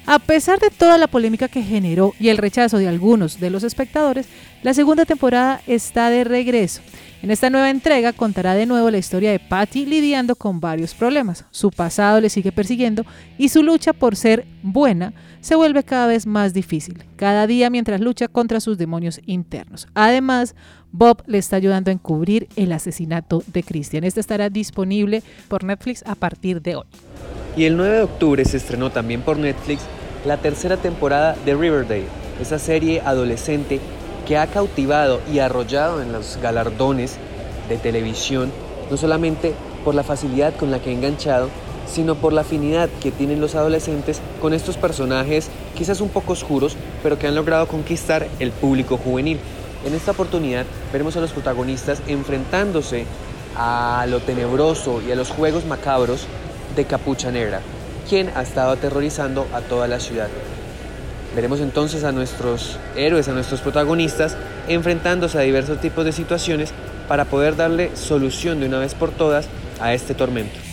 A 0.05 0.19
pesar 0.19 0.59
de 0.59 0.69
toda 0.69 0.97
la 0.97 1.07
polémica 1.07 1.47
que 1.47 1.63
generó 1.63 2.13
y 2.19 2.27
el 2.27 2.37
rechazo 2.37 2.77
de 2.77 2.89
algunos 2.89 3.39
de 3.39 3.49
los 3.49 3.63
espectadores, 3.63 4.27
la 4.61 4.73
segunda 4.73 5.05
temporada 5.05 5.61
está 5.65 6.09
de 6.09 6.25
regreso. 6.25 6.81
En 7.21 7.31
esta 7.31 7.49
nueva 7.49 7.69
entrega 7.69 8.11
contará 8.11 8.53
de 8.53 8.65
nuevo 8.65 8.91
la 8.91 8.97
historia 8.97 9.31
de 9.31 9.39
Patty 9.39 9.85
lidiando 9.85 10.35
con 10.35 10.59
varios 10.59 10.93
problemas. 10.93 11.45
Su 11.51 11.71
pasado 11.71 12.19
le 12.19 12.29
sigue 12.29 12.51
persiguiendo 12.51 13.05
y 13.37 13.47
su 13.47 13.63
lucha 13.63 13.93
por 13.93 14.17
ser 14.17 14.45
buena 14.61 15.13
se 15.43 15.55
vuelve 15.55 15.83
cada 15.83 16.07
vez 16.07 16.25
más 16.25 16.53
difícil, 16.53 17.03
cada 17.17 17.47
día 17.47 17.69
mientras 17.69 17.99
lucha 17.99 18.29
contra 18.29 18.61
sus 18.61 18.77
demonios 18.77 19.19
internos. 19.25 19.89
Además, 19.93 20.55
Bob 20.93 21.21
le 21.27 21.37
está 21.37 21.57
ayudando 21.57 21.91
a 21.91 21.93
encubrir 21.93 22.47
el 22.55 22.71
asesinato 22.71 23.43
de 23.47 23.61
Christian. 23.61 24.05
Este 24.05 24.21
estará 24.21 24.49
disponible 24.49 25.21
por 25.49 25.65
Netflix 25.65 26.01
a 26.07 26.15
partir 26.15 26.61
de 26.61 26.77
hoy. 26.77 26.85
Y 27.57 27.65
el 27.65 27.75
9 27.75 27.97
de 27.97 28.03
octubre 28.03 28.45
se 28.45 28.55
estrenó 28.55 28.89
también 28.89 29.21
por 29.21 29.37
Netflix 29.37 29.81
la 30.25 30.37
tercera 30.37 30.77
temporada 30.77 31.35
de 31.43 31.55
Riverdale, 31.55 32.07
esa 32.39 32.57
serie 32.57 33.01
adolescente 33.01 33.81
que 34.25 34.37
ha 34.37 34.47
cautivado 34.47 35.19
y 35.29 35.39
arrollado 35.39 36.01
en 36.01 36.13
los 36.13 36.39
galardones 36.41 37.17
de 37.67 37.77
televisión, 37.77 38.49
no 38.89 38.95
solamente 38.95 39.53
por 39.83 39.93
la 39.93 40.03
facilidad 40.03 40.55
con 40.55 40.71
la 40.71 40.79
que 40.79 40.91
ha 40.91 40.93
enganchado, 40.93 41.49
sino 41.93 42.15
por 42.15 42.33
la 42.33 42.41
afinidad 42.41 42.89
que 43.01 43.11
tienen 43.11 43.39
los 43.39 43.53
adolescentes 43.53 44.19
con 44.41 44.53
estos 44.53 44.77
personajes 44.77 45.49
quizás 45.77 46.01
un 46.01 46.09
poco 46.09 46.33
oscuros, 46.33 46.75
pero 47.03 47.19
que 47.19 47.27
han 47.27 47.35
logrado 47.35 47.67
conquistar 47.67 48.27
el 48.39 48.51
público 48.51 48.97
juvenil. 48.97 49.39
En 49.85 49.93
esta 49.93 50.11
oportunidad 50.11 50.65
veremos 50.91 51.15
a 51.17 51.21
los 51.21 51.31
protagonistas 51.31 52.01
enfrentándose 52.07 53.05
a 53.55 54.05
lo 54.09 54.21
tenebroso 54.21 55.01
y 55.01 55.11
a 55.11 55.15
los 55.15 55.29
juegos 55.29 55.65
macabros 55.65 56.25
de 56.75 56.85
Capucha 56.85 57.29
Negra, 57.29 57.61
quien 58.09 58.31
ha 58.35 58.41
estado 58.41 58.71
aterrorizando 58.71 59.45
a 59.53 59.61
toda 59.61 59.87
la 59.87 59.99
ciudad. 59.99 60.29
Veremos 61.35 61.59
entonces 61.59 62.03
a 62.03 62.11
nuestros 62.11 62.77
héroes, 62.95 63.27
a 63.27 63.33
nuestros 63.33 63.61
protagonistas, 63.61 64.35
enfrentándose 64.67 65.37
a 65.37 65.41
diversos 65.41 65.79
tipos 65.79 66.05
de 66.05 66.11
situaciones 66.11 66.73
para 67.07 67.25
poder 67.25 67.55
darle 67.55 67.95
solución 67.95 68.59
de 68.59 68.67
una 68.67 68.79
vez 68.79 68.95
por 68.95 69.11
todas 69.11 69.47
a 69.79 69.93
este 69.93 70.15
tormento. 70.15 70.72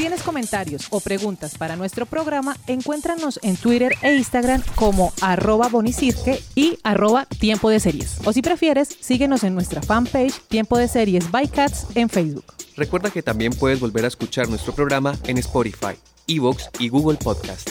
Tienes 0.00 0.22
comentarios 0.22 0.86
o 0.88 1.00
preguntas 1.00 1.58
para 1.58 1.76
nuestro 1.76 2.06
programa, 2.06 2.56
encuéntranos 2.66 3.38
en 3.42 3.54
Twitter 3.58 3.92
e 4.00 4.14
Instagram 4.14 4.62
como 4.74 5.12
arroba 5.20 5.68
bonicirque 5.68 6.42
y 6.54 6.78
arroba 6.84 7.26
tiempo 7.26 7.68
de 7.68 7.80
series. 7.80 8.16
O 8.24 8.32
si 8.32 8.40
prefieres, 8.40 8.96
síguenos 8.98 9.44
en 9.44 9.54
nuestra 9.54 9.82
fanpage 9.82 10.40
Tiempo 10.48 10.78
de 10.78 10.88
Series 10.88 11.30
by 11.30 11.48
Cats 11.48 11.84
en 11.94 12.08
Facebook. 12.08 12.46
Recuerda 12.78 13.10
que 13.10 13.22
también 13.22 13.52
puedes 13.52 13.78
volver 13.78 14.06
a 14.06 14.08
escuchar 14.08 14.48
nuestro 14.48 14.74
programa 14.74 15.18
en 15.24 15.36
Spotify, 15.36 15.98
Evox 16.26 16.70
y 16.78 16.88
Google 16.88 17.18
Podcast. 17.18 17.68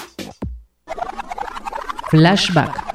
Flashback. 2.11 2.88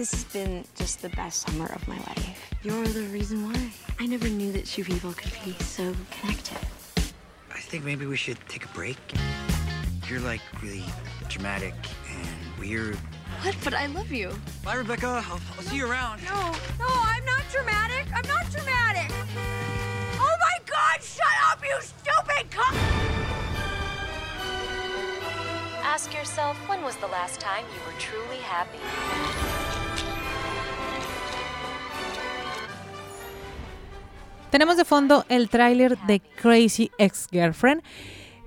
This 0.00 0.12
has 0.12 0.24
been 0.32 0.64
just 0.76 1.02
the 1.02 1.10
best 1.10 1.46
summer 1.46 1.66
of 1.66 1.86
my 1.86 1.98
life. 1.98 2.54
You're 2.62 2.86
the 2.86 3.02
reason 3.08 3.44
why. 3.44 3.70
I 3.98 4.06
never 4.06 4.30
knew 4.30 4.50
that 4.52 4.64
two 4.64 4.82
people 4.82 5.12
could 5.12 5.30
be 5.44 5.52
so 5.62 5.94
connected. 6.10 6.56
I 7.54 7.58
think 7.58 7.84
maybe 7.84 8.06
we 8.06 8.16
should 8.16 8.38
take 8.48 8.64
a 8.64 8.68
break. 8.68 8.96
You're 10.08 10.20
like 10.20 10.40
really 10.62 10.82
dramatic 11.28 11.74
and 12.08 12.58
weird. 12.58 12.96
What? 13.42 13.54
But 13.62 13.74
I 13.74 13.86
love 13.88 14.10
you. 14.10 14.32
Bye, 14.64 14.76
Rebecca. 14.76 15.06
I'll, 15.06 15.38
I'll 15.58 15.64
see 15.64 15.76
you 15.76 15.86
around. 15.86 16.24
No, 16.24 16.50
no, 16.78 16.86
I'm 16.88 17.24
not 17.26 17.42
dramatic. 17.52 18.06
I'm 18.14 18.26
not 18.26 18.50
dramatic. 18.50 19.12
Oh 20.18 20.36
my 20.40 20.56
god, 20.64 21.02
shut 21.02 21.26
up, 21.50 21.62
you 21.62 21.76
stupid 21.82 22.50
cunt! 22.50 22.74
Ask 25.82 26.14
yourself 26.14 26.56
when 26.70 26.80
was 26.80 26.96
the 26.96 27.08
last 27.08 27.38
time 27.38 27.66
you 27.74 27.80
were 27.84 27.98
truly 27.98 28.38
happy? 28.38 29.69
Tenemos 34.50 34.76
de 34.76 34.84
fondo 34.84 35.24
el 35.28 35.48
tráiler 35.48 35.96
de 36.06 36.20
Crazy 36.20 36.90
Ex-Girlfriend. 36.98 37.82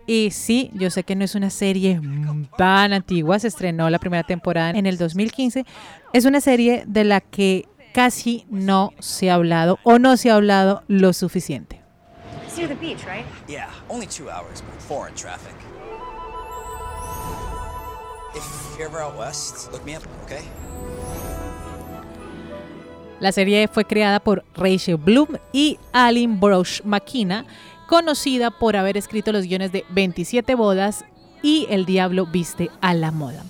Y 0.06 0.32
sí, 0.32 0.70
yo 0.74 0.90
sé 0.90 1.04
que 1.04 1.16
no 1.16 1.24
es 1.24 1.34
una 1.34 1.50
serie 1.50 2.02
tan 2.58 2.92
antigua, 2.92 3.40
se 3.40 3.48
estrenó 3.48 3.90
la 3.90 4.00
primera 4.00 4.24
temporada 4.24 4.72
en 4.72 4.86
el 4.86 4.98
2015. 4.98 5.66
Es 6.12 6.26
una 6.26 6.42
serie 6.42 6.84
de 6.86 7.06
la 7.06 7.22
que 7.22 7.70
casi 7.94 8.46
no 8.50 8.92
se 9.00 9.32
ha 9.32 9.36
hablado 9.36 9.80
o 9.84 10.00
no 10.00 10.18
se 10.18 10.30
ha 10.30 10.36
hablado 10.36 10.84
lo 10.88 11.14
suficiente. 11.14 11.82
It's 12.46 12.58
near 12.58 12.68
the 12.68 12.76
beach, 12.76 13.06
right? 13.06 13.26
Yeah, 13.48 13.70
only 13.90 14.06
two 14.06 14.30
hours, 14.30 14.62
but 14.62 14.82
four 14.82 15.08
in 15.08 15.16
traffic. 15.16 15.56
If 18.36 18.78
you're 18.78 18.90
ever 18.90 19.00
out 19.00 19.18
west, 19.18 19.72
look 19.72 19.86
me 19.86 19.96
up, 19.96 20.04
okay? 20.26 20.44
La 23.24 23.32
serie 23.32 23.70
fue 23.70 23.86
creada 23.86 24.20
por 24.20 24.44
Rachel 24.54 24.98
Bloom 24.98 25.38
y 25.54 25.80
Aline 25.94 26.36
Brosh 26.42 26.82
McKenna, 26.84 27.46
conocida 27.88 28.52
por 28.52 28.76
haber 28.76 28.98
escrito 28.98 29.32
los 29.32 29.46
guiones 29.46 29.72
de 29.72 29.86
27 29.92 30.56
bodas 30.56 31.06
y 31.42 31.66
El 31.70 31.86
diablo 31.86 32.26
viste 32.26 32.70
a 32.82 32.94
la 32.94 33.12
moda. 33.12 33.46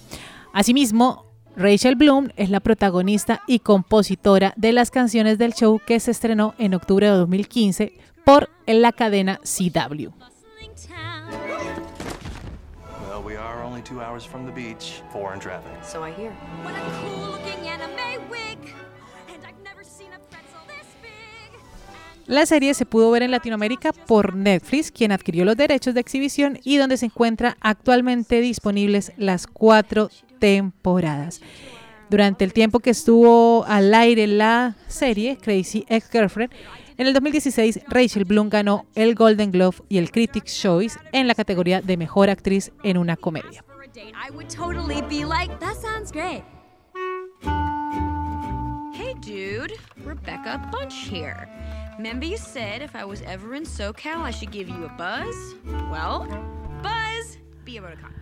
Asimismo, 0.53 1.25
Rachel 1.55 1.95
Bloom 1.95 2.29
es 2.35 2.51
la 2.51 2.59
protagonista 2.59 3.41
y 3.47 3.57
compositora 3.57 4.53
de 4.57 4.73
las 4.73 4.91
canciones 4.91 5.39
del 5.39 5.55
show 5.55 5.81
que 5.83 5.99
se 5.99 6.11
estrenó 6.11 6.53
en 6.59 6.75
octubre 6.75 7.07
de 7.07 7.13
2015 7.13 7.93
por 8.23 8.51
la 8.67 8.91
cadena 8.91 9.39
CW. 9.43 10.11
Well, 13.09 13.23
we 13.25 13.37
are 13.37 13.63
only 13.63 13.81
two 13.81 14.01
hours 14.01 14.23
from 14.23 14.45
the 14.45 14.51
beach, 14.51 15.01
four 15.11 15.33
in 15.33 15.39
traffic. 15.39 15.71
So 15.83 16.03
I 16.03 16.11
hear. 16.11 16.31
What 16.63 16.75
a 16.75 17.01
cool 17.01 17.31
looking 17.31 17.67
anime 17.67 18.29
wig! 18.29 18.52
La 22.25 22.45
serie 22.45 22.73
se 22.73 22.85
pudo 22.85 23.11
ver 23.11 23.23
en 23.23 23.31
Latinoamérica 23.31 23.91
por 23.91 24.35
Netflix, 24.35 24.91
quien 24.91 25.11
adquirió 25.11 25.43
los 25.43 25.57
derechos 25.57 25.93
de 25.93 25.99
exhibición 25.99 26.57
y 26.63 26.77
donde 26.77 26.95
se 26.95 27.07
encuentra 27.07 27.57
actualmente 27.59 28.39
disponibles 28.39 29.11
las 29.17 29.45
cuatro 29.45 30.09
temporadas. 30.39 31.41
Durante 32.09 32.45
el 32.45 32.53
tiempo 32.53 32.79
que 32.79 32.91
estuvo 32.91 33.65
al 33.65 33.93
aire 33.93 34.27
la 34.27 34.75
serie 34.87 35.37
Crazy 35.37 35.85
Ex-Girlfriend, 35.89 36.53
en 36.97 37.07
el 37.07 37.13
2016 37.13 37.81
Rachel 37.87 38.23
Bloom 38.23 38.49
ganó 38.49 38.85
el 38.95 39.15
Golden 39.15 39.51
Globe 39.51 39.77
y 39.89 39.97
el 39.97 40.11
Critics' 40.11 40.61
Choice 40.61 40.99
en 41.11 41.27
la 41.27 41.35
categoría 41.35 41.81
de 41.81 41.97
Mejor 41.97 42.29
Actriz 42.29 42.71
en 42.83 42.97
una 42.97 43.17
comedia. 43.17 43.65
Hey, 48.93 49.15
dude. 49.21 49.73
Rebecca 50.05 50.69
Bunch 50.71 51.09
here. 51.11 51.47
Remember 51.97 52.25
you 52.25 52.37
said 52.37 52.81
if 52.81 52.95
I 52.95 53.05
was 53.05 53.21
ever 53.21 53.55
in 53.55 53.65
SoCal, 53.65 54.23
I 54.23 54.31
should 54.31 54.51
give 54.51 54.67
you 54.67 54.85
a 54.85 54.89
buzz? 54.97 55.55
Well, 55.91 56.27
buzz, 56.81 57.37
be 57.65 57.77
able 57.77 57.89
to 57.89 57.95
come. 57.95 58.13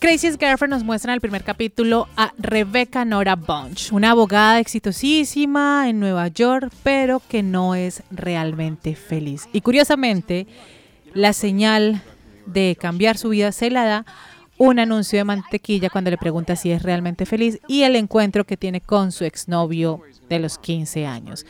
Crazy 0.00 0.28
Girlfriend 0.32 0.72
nos 0.72 0.84
muestra 0.84 1.12
en 1.12 1.14
el 1.14 1.20
primer 1.20 1.44
capítulo 1.44 2.08
a 2.16 2.34
Rebecca 2.36 3.04
Nora 3.04 3.36
Bunch, 3.36 3.90
una 3.90 4.10
abogada 4.10 4.58
exitosísima 4.58 5.88
en 5.88 5.98
Nueva 6.00 6.28
York, 6.28 6.70
pero 6.82 7.22
que 7.26 7.42
no 7.42 7.74
es 7.74 8.02
realmente 8.10 8.96
feliz. 8.96 9.48
Y 9.52 9.62
curiosamente, 9.62 10.46
la 11.14 11.32
señal 11.32 12.02
de 12.44 12.76
cambiar 12.78 13.16
su 13.16 13.30
vida 13.30 13.50
se 13.52 13.70
la 13.70 13.84
da 13.84 14.06
un 14.58 14.78
anuncio 14.78 15.18
de 15.18 15.24
mantequilla 15.24 15.90
cuando 15.90 16.10
le 16.10 16.18
pregunta 16.18 16.56
si 16.56 16.70
es 16.70 16.82
realmente 16.82 17.24
feliz 17.24 17.60
y 17.66 17.82
el 17.82 17.96
encuentro 17.96 18.44
que 18.44 18.56
tiene 18.56 18.80
con 18.80 19.10
su 19.10 19.24
exnovio 19.24 20.02
de 20.28 20.38
los 20.38 20.58
15 20.58 21.06
años, 21.06 21.46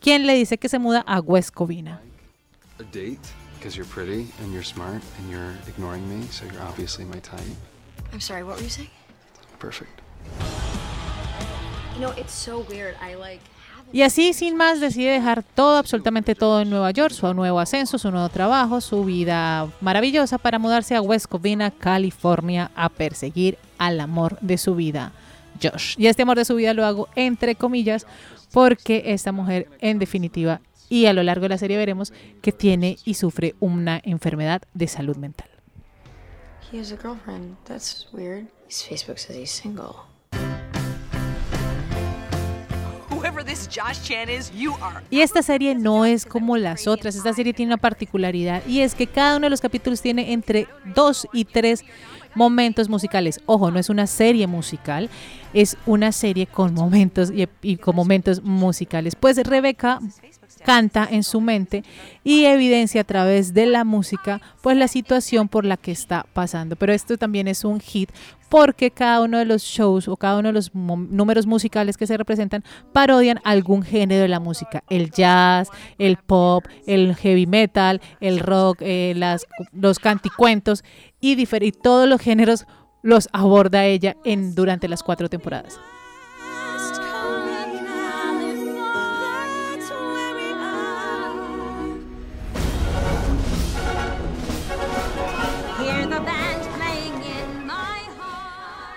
quien 0.00 0.26
le 0.26 0.34
dice 0.34 0.58
que 0.58 0.68
se 0.68 0.78
muda 0.78 1.04
a 1.06 1.20
West 1.20 1.54
Covina. 1.54 2.00
A 2.78 2.82
date? 2.84 3.20
Because 3.58 3.76
you're 3.76 3.88
pretty 3.88 4.32
and 4.42 4.52
you're 4.52 4.64
smart 4.64 5.02
and 5.18 5.30
you're 5.30 5.54
ignoring 5.68 6.08
me, 6.08 6.26
so 6.30 6.46
you're 6.46 6.62
obviously 6.62 7.04
my 7.04 7.20
type. 7.20 7.40
I'm 8.12 8.20
sorry, 8.20 8.42
what 8.42 8.56
were 8.56 8.62
you 8.62 8.70
saying? 8.70 8.90
Perfect. 9.58 10.00
You 11.94 12.00
know, 12.00 12.12
it's 12.16 12.32
so 12.32 12.64
weird. 12.68 12.96
I 13.00 13.14
like. 13.14 13.40
Y 13.92 14.02
así, 14.02 14.32
sin 14.32 14.56
más, 14.56 14.80
decide 14.80 15.10
dejar 15.10 15.42
todo, 15.42 15.76
absolutamente 15.76 16.36
todo 16.36 16.60
en 16.60 16.70
Nueva 16.70 16.92
York, 16.92 17.12
su 17.12 17.34
nuevo 17.34 17.58
ascenso, 17.58 17.98
su 17.98 18.10
nuevo 18.12 18.28
trabajo, 18.28 18.80
su 18.80 19.04
vida 19.04 19.68
maravillosa 19.80 20.38
para 20.38 20.60
mudarse 20.60 20.94
a 20.94 21.02
West 21.02 21.26
Covina, 21.26 21.72
California, 21.72 22.70
a 22.76 22.88
perseguir 22.88 23.58
al 23.78 23.98
amor 23.98 24.38
de 24.40 24.58
su 24.58 24.76
vida, 24.76 25.12
Josh. 25.62 25.94
Y 25.98 26.06
este 26.06 26.22
amor 26.22 26.36
de 26.36 26.44
su 26.44 26.54
vida 26.54 26.74
lo 26.74 26.84
hago 26.84 27.08
entre 27.16 27.54
comillas 27.54 28.06
porque 28.52 29.02
esta 29.06 29.32
mujer, 29.32 29.68
en 29.80 29.98
definitiva, 29.98 30.60
y 30.88 31.06
a 31.06 31.12
lo 31.12 31.22
largo 31.22 31.42
de 31.42 31.50
la 31.50 31.58
serie 31.58 31.76
veremos 31.76 32.12
que 32.42 32.52
tiene 32.52 32.98
y 33.04 33.14
sufre 33.14 33.54
una 33.60 34.00
enfermedad 34.04 34.62
de 34.74 34.88
salud 34.88 35.16
mental. 35.16 35.48
He 36.72 36.78
has 36.78 36.92
a 36.92 36.96
girlfriend. 36.96 37.56
That's 37.64 38.06
weird. 38.12 38.46
His 38.68 38.84
Facebook 38.84 39.18
says 39.18 39.36
he's 39.36 39.50
single. 39.50 40.06
Whoever 43.10 43.44
this 43.44 43.68
Josh 43.68 44.00
Chan 44.02 44.28
is, 44.28 44.52
you 44.52 44.74
are. 44.80 45.02
Y 45.10 45.20
esta 45.20 45.42
serie 45.42 45.74
no 45.74 46.04
es 46.04 46.24
como 46.24 46.56
las 46.56 46.86
otras, 46.86 47.16
esta 47.16 47.34
serie 47.34 47.52
tiene 47.52 47.70
una 47.74 47.76
particularidad 47.76 48.64
y 48.66 48.80
es 48.80 48.94
que 48.94 49.06
cada 49.06 49.36
uno 49.36 49.46
de 49.46 49.50
los 49.50 49.60
capítulos 49.60 50.00
tiene 50.00 50.32
entre 50.32 50.68
dos 50.94 51.26
y 51.32 51.44
tres 51.44 51.84
momentos 52.34 52.88
musicales. 52.88 53.40
Ojo, 53.46 53.70
no 53.70 53.78
es 53.78 53.90
una 53.90 54.06
serie 54.06 54.46
musical, 54.46 55.10
es 55.52 55.76
una 55.86 56.12
serie 56.12 56.46
con 56.46 56.74
momentos 56.74 57.30
y, 57.30 57.48
y 57.62 57.76
con 57.76 57.96
momentos 57.96 58.42
musicales. 58.42 59.16
Pues 59.16 59.36
Rebeca 59.38 60.00
canta 60.64 61.08
en 61.10 61.22
su 61.22 61.40
mente 61.40 61.84
y 62.22 62.44
evidencia 62.44 63.00
a 63.00 63.04
través 63.04 63.54
de 63.54 63.66
la 63.66 63.84
música 63.84 64.40
pues 64.62 64.76
la 64.76 64.88
situación 64.88 65.48
por 65.48 65.64
la 65.64 65.76
que 65.76 65.92
está 65.92 66.26
pasando. 66.32 66.76
Pero 66.76 66.92
esto 66.92 67.16
también 67.16 67.48
es 67.48 67.64
un 67.64 67.80
hit 67.80 68.10
porque 68.48 68.90
cada 68.90 69.22
uno 69.22 69.38
de 69.38 69.44
los 69.44 69.62
shows 69.62 70.08
o 70.08 70.16
cada 70.16 70.38
uno 70.38 70.48
de 70.48 70.52
los 70.54 70.74
números 70.74 71.46
musicales 71.46 71.96
que 71.96 72.06
se 72.06 72.16
representan 72.16 72.64
parodian 72.92 73.40
algún 73.44 73.82
género 73.82 74.22
de 74.22 74.28
la 74.28 74.40
música, 74.40 74.82
el 74.90 75.10
jazz, 75.10 75.68
el 75.98 76.16
pop, 76.16 76.64
el 76.86 77.14
heavy 77.14 77.46
metal, 77.46 78.00
el 78.20 78.40
rock, 78.40 78.78
eh, 78.80 79.14
las, 79.16 79.46
los 79.72 79.98
canticuentos 79.98 80.84
y, 81.20 81.40
y 81.40 81.72
todos 81.72 82.08
los 82.08 82.20
géneros 82.20 82.66
los 83.02 83.28
aborda 83.32 83.86
ella 83.86 84.16
en, 84.24 84.54
durante 84.54 84.88
las 84.88 85.02
cuatro 85.02 85.28
temporadas. 85.28 85.78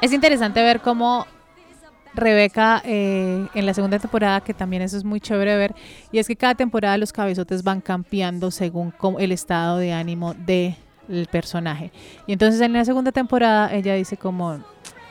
Es 0.04 0.12
interesante 0.12 0.62
ver 0.62 0.82
cómo 0.82 1.26
Rebeca 2.14 2.82
eh, 2.84 3.48
en 3.54 3.66
la 3.66 3.74
segunda 3.74 4.00
temporada, 4.00 4.42
que 4.42 4.54
también 4.54 4.82
eso 4.82 4.98
es 4.98 5.06
muy 5.06 5.22
chévere 5.22 5.56
ver, 5.56 5.74
y 6.12 6.20
es 6.20 6.28
que 6.28 6.36
cada 6.36 6.56
temporada 6.56 6.98
los 6.98 7.14
cabezotes 7.14 7.64
van 7.64 7.80
cambiando 7.80 8.52
según 8.52 8.94
el 9.18 9.32
estado 9.32 9.78
de 9.78 9.94
ánimo 9.94 10.34
del 10.34 10.76
personaje. 11.32 11.94
Y 12.28 12.34
entonces 12.34 12.60
en 12.60 12.74
la 12.74 12.84
segunda 12.84 13.14
temporada 13.14 13.74
ella 13.74 13.96
dice 13.96 14.18
como, 14.18 14.60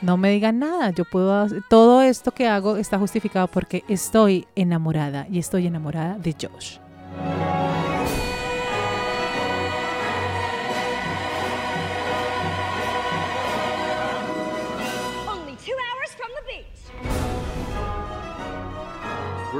no 0.03 0.15
me 0.15 0.29
digan 0.29 0.59
nada, 0.59 0.91
yo 0.91 1.05
puedo 1.05 1.41
hacer, 1.41 1.63
todo 1.67 2.03
esto 2.03 2.31
que 2.31 2.47
hago 2.47 2.77
está 2.77 2.99
justificado 2.99 3.47
porque 3.47 3.83
estoy 3.87 4.45
enamorada 4.55 5.25
y 5.27 5.39
estoy 5.39 5.65
enamorada 5.65 6.19
de 6.19 6.35
Josh. 6.39 6.77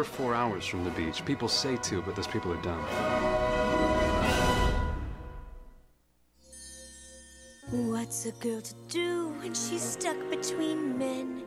We're 0.04 0.10
four 0.10 0.36
hours 0.36 0.66
from 0.66 0.84
the 0.84 0.90
beach. 0.92 1.24
People 1.24 1.48
say 1.48 1.78
two, 1.78 2.02
but 2.02 2.14
those 2.14 2.28
people 2.28 2.52
are 2.52 2.62
dumb. 2.62 2.84
What's 7.72 8.26
a 8.26 8.34
girl 8.34 8.60
to 8.60 8.74
do 8.90 9.30
when 9.40 9.54
she's 9.54 9.82
stuck 9.82 10.18
between 10.30 10.98
men? 10.98 11.44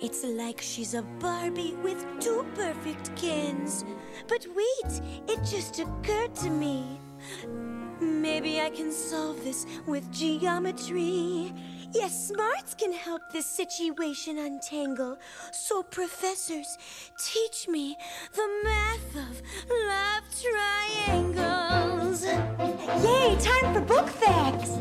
It's 0.00 0.24
like 0.24 0.58
she's 0.62 0.94
a 0.94 1.02
Barbie 1.20 1.74
with 1.82 2.02
two 2.18 2.46
perfect 2.54 3.14
kins. 3.14 3.84
But 4.26 4.46
wait, 4.56 5.02
it 5.28 5.44
just 5.44 5.78
occurred 5.78 6.34
to 6.36 6.48
me. 6.48 6.98
Maybe 8.00 8.62
I 8.62 8.70
can 8.70 8.90
solve 8.90 9.44
this 9.44 9.66
with 9.86 10.10
geometry. 10.10 11.52
Yes, 11.92 12.28
smarts 12.28 12.74
can 12.74 12.92
help 12.92 13.22
this 13.32 13.46
situation 13.46 14.38
untangle. 14.38 15.16
So, 15.52 15.82
professors, 15.82 16.76
teach 17.18 17.66
me 17.66 17.96
the 18.34 18.46
math 18.62 19.16
of 19.16 19.42
love 19.86 20.24
triangles. 20.42 22.24
Yay, 22.24 23.36
time 23.40 23.72
for 23.72 23.80
book 23.80 24.06
facts! 24.08 24.72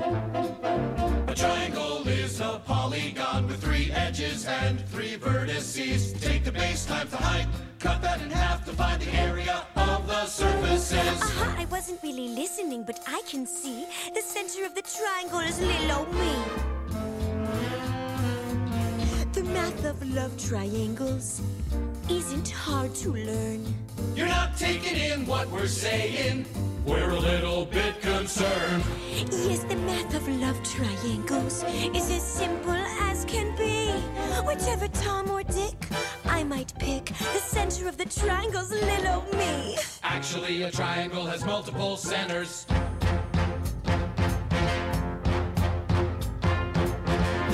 A 1.28 1.34
triangle 1.34 2.06
is 2.10 2.42
a 2.42 2.62
polygon 2.66 3.48
with 3.48 3.64
three 3.64 3.90
edges 3.92 4.46
and 4.46 4.86
three 4.90 5.16
vertices. 5.16 6.20
Take 6.20 6.44
the 6.44 6.52
base 6.52 6.86
times 6.86 7.12
the 7.12 7.18
height, 7.18 7.48
cut 7.80 8.02
that 8.02 8.22
in 8.22 8.30
half 8.30 8.66
to 8.66 8.74
find 8.74 9.02
the 9.02 9.14
area 9.14 9.66
of 9.78 10.08
the 10.08 10.26
surfaces. 10.26 11.22
Uh-huh, 11.22 11.56
I 11.58 11.66
wasn't 11.66 12.04
really 12.04 12.28
listening, 12.30 12.84
but 12.84 13.00
I 13.08 13.22
can 13.30 13.46
see 13.46 13.86
the 14.14 14.22
center 14.22 14.66
of 14.66 14.76
the 14.76 14.82
triangle 14.82 15.40
is 15.40 15.62
little 15.62 16.00
old 16.00 16.14
me. 16.14 16.77
The 19.58 19.64
math 19.64 19.86
of 19.86 20.14
love 20.14 20.38
triangles 20.38 21.42
isn't 22.08 22.48
hard 22.48 22.94
to 22.94 23.12
learn. 23.12 23.66
You're 24.16 24.28
not 24.28 24.56
taking 24.56 24.96
in 24.96 25.26
what 25.26 25.50
we're 25.50 25.66
saying. 25.66 26.46
We're 26.86 27.10
a 27.10 27.20
little 27.20 27.66
bit 27.66 28.00
concerned. 28.00 28.84
Yes, 29.12 29.64
the 29.64 29.76
math 29.78 30.14
of 30.14 30.28
love 30.28 30.62
triangles 30.62 31.64
is 31.96 32.12
as 32.12 32.22
simple 32.22 32.70
as 33.10 33.26
can 33.26 33.56
be. 33.58 33.90
Whichever 34.46 34.88
Tom 34.90 35.32
or 35.32 35.42
Dick 35.42 35.88
I 36.26 36.44
might 36.44 36.78
pick, 36.78 37.06
the 37.06 37.40
center 37.40 37.90
of 37.90 37.98
the 37.98 38.06
triangle's 38.06 38.70
little 38.70 39.24
me. 39.36 39.76
Actually, 40.04 40.62
a 40.62 40.72
triangle 40.72 41.26
has 41.26 41.44
multiple 41.44 41.98
centers. 41.98 42.68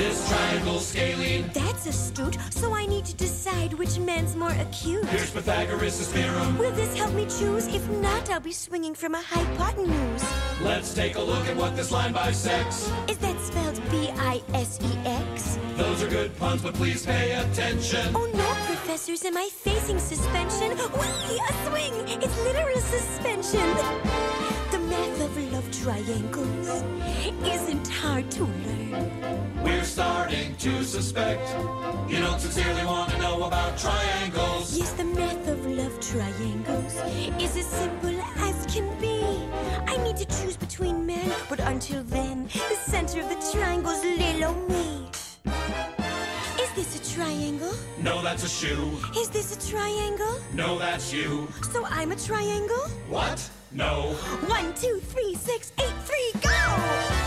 This 0.03 0.27
triangle's 0.27 0.87
scaling. 0.87 1.49
That's 1.53 1.85
astute, 1.85 2.37
so 2.49 2.73
I 2.73 2.85
need 2.85 3.05
to 3.05 3.13
decide 3.15 3.71
which 3.71 3.97
man's 3.99 4.35
more 4.35 4.51
acute. 4.51 5.05
Here's 5.05 5.31
Pythagoras' 5.31 6.11
theorem. 6.11 6.57
Will 6.57 6.73
this 6.73 6.93
help 6.97 7.13
me 7.13 7.23
choose? 7.23 7.67
If 7.67 7.87
not, 7.89 8.29
I'll 8.29 8.41
be 8.41 8.51
swinging 8.51 8.95
from 8.95 9.15
a 9.15 9.21
hypotenuse. 9.21 10.25
Let's 10.61 10.93
take 10.93 11.15
a 11.15 11.21
look 11.21 11.47
at 11.47 11.55
what 11.55 11.77
this 11.77 11.89
line 11.89 12.11
bisects. 12.11 12.91
Is 13.07 13.17
that 13.19 13.39
spelled 13.39 13.81
B 13.89 14.09
I 14.17 14.41
S 14.53 14.77
E 14.83 14.91
X? 15.05 15.57
Those 15.77 16.03
are 16.03 16.09
good 16.09 16.37
puns, 16.37 16.61
but 16.61 16.73
please 16.73 17.05
pay 17.05 17.31
attention. 17.31 18.13
Oh 18.13 18.29
no, 18.33 18.49
professors, 18.65 19.23
am 19.23 19.37
I 19.37 19.47
facing 19.49 19.99
suspension? 19.99 20.71
Whee! 20.99 21.39
A 21.49 21.53
swing! 21.69 21.93
It's 22.21 22.37
literal 22.43 22.81
suspension! 22.81 23.69
The 24.69 24.79
math 24.79 25.21
of 25.21 25.53
love 25.53 25.71
triangles 25.71 26.83
isn't 27.47 27.87
hard 27.87 28.29
to 28.31 28.43
learn. 28.43 28.82
We're 29.63 29.83
starting 29.83 30.55
to 30.57 30.83
suspect 30.83 31.49
you 32.09 32.19
don't 32.19 32.39
sincerely 32.39 32.85
want 32.85 33.11
to 33.11 33.17
know 33.17 33.43
about 33.43 33.77
triangles. 33.77 34.77
Yes, 34.77 34.91
the 34.93 35.03
math 35.03 35.47
of 35.47 35.65
love 35.65 35.99
triangles 35.99 36.93
is 37.41 37.57
as 37.57 37.65
simple 37.65 38.19
as 38.37 38.65
can 38.73 38.87
be. 38.99 39.23
I 39.87 39.97
need 40.03 40.17
to 40.17 40.25
choose 40.25 40.57
between 40.57 41.05
men, 41.05 41.31
but 41.49 41.59
until 41.59 42.03
then, 42.03 42.45
the 42.45 42.75
center 42.75 43.21
of 43.21 43.29
the 43.29 43.51
triangle's 43.51 44.03
little 44.03 44.53
me. 44.69 45.07
Is 46.61 46.71
this 46.75 46.99
a 46.99 47.15
triangle? 47.15 47.73
No, 47.99 48.21
that's 48.21 48.43
a 48.43 48.49
shoe. 48.49 48.97
Is 49.17 49.29
this 49.29 49.55
a 49.55 49.71
triangle? 49.71 50.39
No, 50.53 50.77
that's 50.77 51.11
you. 51.11 51.47
So 51.71 51.85
I'm 51.85 52.11
a 52.11 52.15
triangle? 52.15 52.87
What? 53.09 53.49
No. 53.71 54.13
One, 54.47 54.73
two, 54.75 54.99
three, 54.99 55.33
six, 55.35 55.71
eight, 55.79 55.95
three, 56.05 56.41
go! 56.41 57.22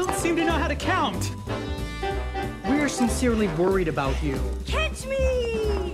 You 0.00 0.06
don't 0.06 0.16
seem 0.16 0.36
to 0.36 0.46
know 0.46 0.52
how 0.52 0.66
to 0.66 0.74
count. 0.74 1.30
We're 2.66 2.88
sincerely 2.88 3.48
worried 3.48 3.86
about 3.86 4.22
you. 4.22 4.40
Catch 4.64 5.04
me! 5.04 5.92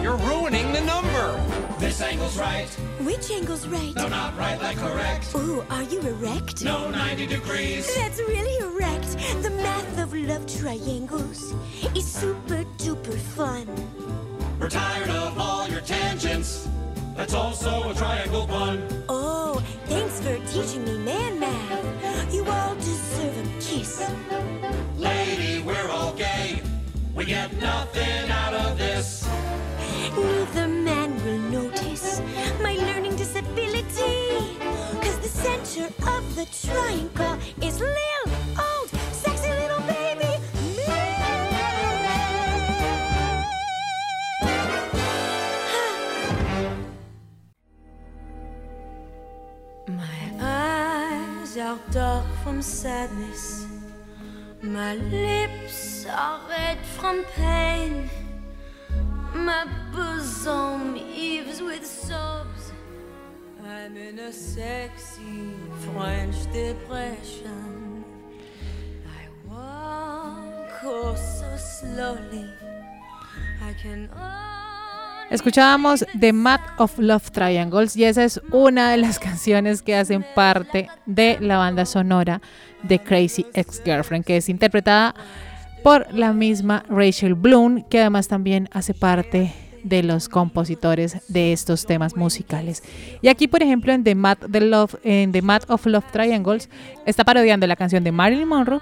You're 0.00 0.16
ruining 0.18 0.72
the 0.72 0.82
number. 0.82 1.34
This 1.80 2.00
angle's 2.00 2.38
right. 2.38 2.68
Which 3.00 3.28
angle's 3.32 3.66
right? 3.66 3.92
No, 3.96 4.06
not 4.06 4.38
right, 4.38 4.62
like 4.62 4.76
correct. 4.76 5.34
Ooh, 5.34 5.64
are 5.70 5.82
you 5.82 6.00
erect? 6.02 6.62
No, 6.62 6.88
90 6.88 7.26
degrees. 7.26 7.92
That's 7.96 8.20
really 8.20 8.58
erect. 8.64 9.16
The 9.42 9.50
math 9.50 9.98
of 9.98 10.14
love 10.14 10.46
triangles 10.46 11.52
is 11.96 12.06
super 12.06 12.62
duper 12.78 13.18
fun. 13.18 13.66
We're 14.60 14.70
tired 14.70 15.10
of 15.10 15.36
all 15.36 15.68
your 15.68 15.80
tangents. 15.80 16.68
That's 17.16 17.34
also 17.34 17.90
a 17.90 17.94
triangle 17.94 18.46
pun. 18.46 18.86
Oh, 19.08 19.60
thanks 19.86 20.20
for 20.20 20.36
teaching 20.52 20.84
me 20.84 20.98
man 20.98 21.40
math. 21.40 21.65
We 27.16 27.24
get 27.24 27.50
nothing 27.62 28.30
out 28.30 28.52
of 28.52 28.76
this. 28.76 29.26
Neither 30.14 30.68
man 30.68 31.16
will 31.24 31.38
notice 31.38 32.20
my 32.60 32.74
learning 32.76 33.16
disability. 33.16 34.52
Cause 35.00 35.18
the 35.20 35.28
center 35.28 35.86
of 35.86 36.36
the 36.36 36.44
triangle 36.44 37.38
is 37.62 37.80
Lil, 37.80 38.26
old, 38.60 38.90
sexy 39.12 39.48
little 39.48 39.80
baby, 39.88 40.38
me. 40.76 40.86
my 49.96 50.20
eyes 50.38 51.56
are 51.56 51.78
dark 51.90 52.26
from 52.44 52.60
sadness. 52.60 53.75
My 54.66 54.96
lips 54.96 56.06
are 56.06 56.40
red 56.48 56.78
from 56.84 57.22
pain. 57.36 58.10
My 59.32 59.64
bosom 59.94 60.96
heaves 60.96 61.62
with 61.62 61.86
sobs. 61.86 62.72
I'm 63.64 63.96
in 63.96 64.18
a 64.18 64.32
sexy 64.32 65.52
French 65.84 66.50
depression. 66.52 68.04
I 69.06 69.48
walk 69.48 70.80
oh 70.82 71.14
so 71.14 71.56
slowly. 71.56 72.50
I 73.62 73.72
can 73.74 74.10
Escuchábamos 75.30 76.06
The 76.20 76.32
Map 76.32 76.60
of 76.78 76.98
Love 76.98 77.32
Triangles 77.32 77.96
y 77.96 78.04
esa 78.04 78.22
es 78.22 78.40
una 78.52 78.92
de 78.92 78.96
las 78.96 79.18
canciones 79.20 79.82
que 79.82 79.96
hacen 79.96 80.24
parte 80.36 80.88
de 81.04 81.38
la 81.40 81.58
banda 81.58 81.84
sonora 81.84 82.40
de 82.84 83.00
Crazy 83.00 83.44
Ex-Girlfriend, 83.52 84.24
que 84.24 84.36
es 84.36 84.48
interpretada 84.48 85.16
por 85.82 86.14
la 86.14 86.32
misma 86.32 86.84
Rachel 86.88 87.34
Bloom, 87.34 87.82
que 87.88 88.00
además 88.00 88.28
también 88.28 88.68
hace 88.72 88.94
parte 88.94 89.52
de 89.82 90.04
los 90.04 90.28
compositores 90.28 91.18
de 91.28 91.52
estos 91.52 91.86
temas 91.86 92.16
musicales. 92.16 92.84
Y 93.20 93.28
aquí, 93.28 93.48
por 93.48 93.62
ejemplo, 93.62 93.92
en 93.92 94.04
The 94.04 94.14
Map, 94.14 94.44
Love, 94.52 94.96
en 95.02 95.32
The 95.32 95.42
of 95.68 95.86
Love 95.86 96.10
Triangles, 96.12 96.68
está 97.04 97.24
parodiando 97.24 97.66
la 97.66 97.76
canción 97.76 98.04
de 98.04 98.12
Marilyn 98.12 98.48
Monroe 98.48 98.80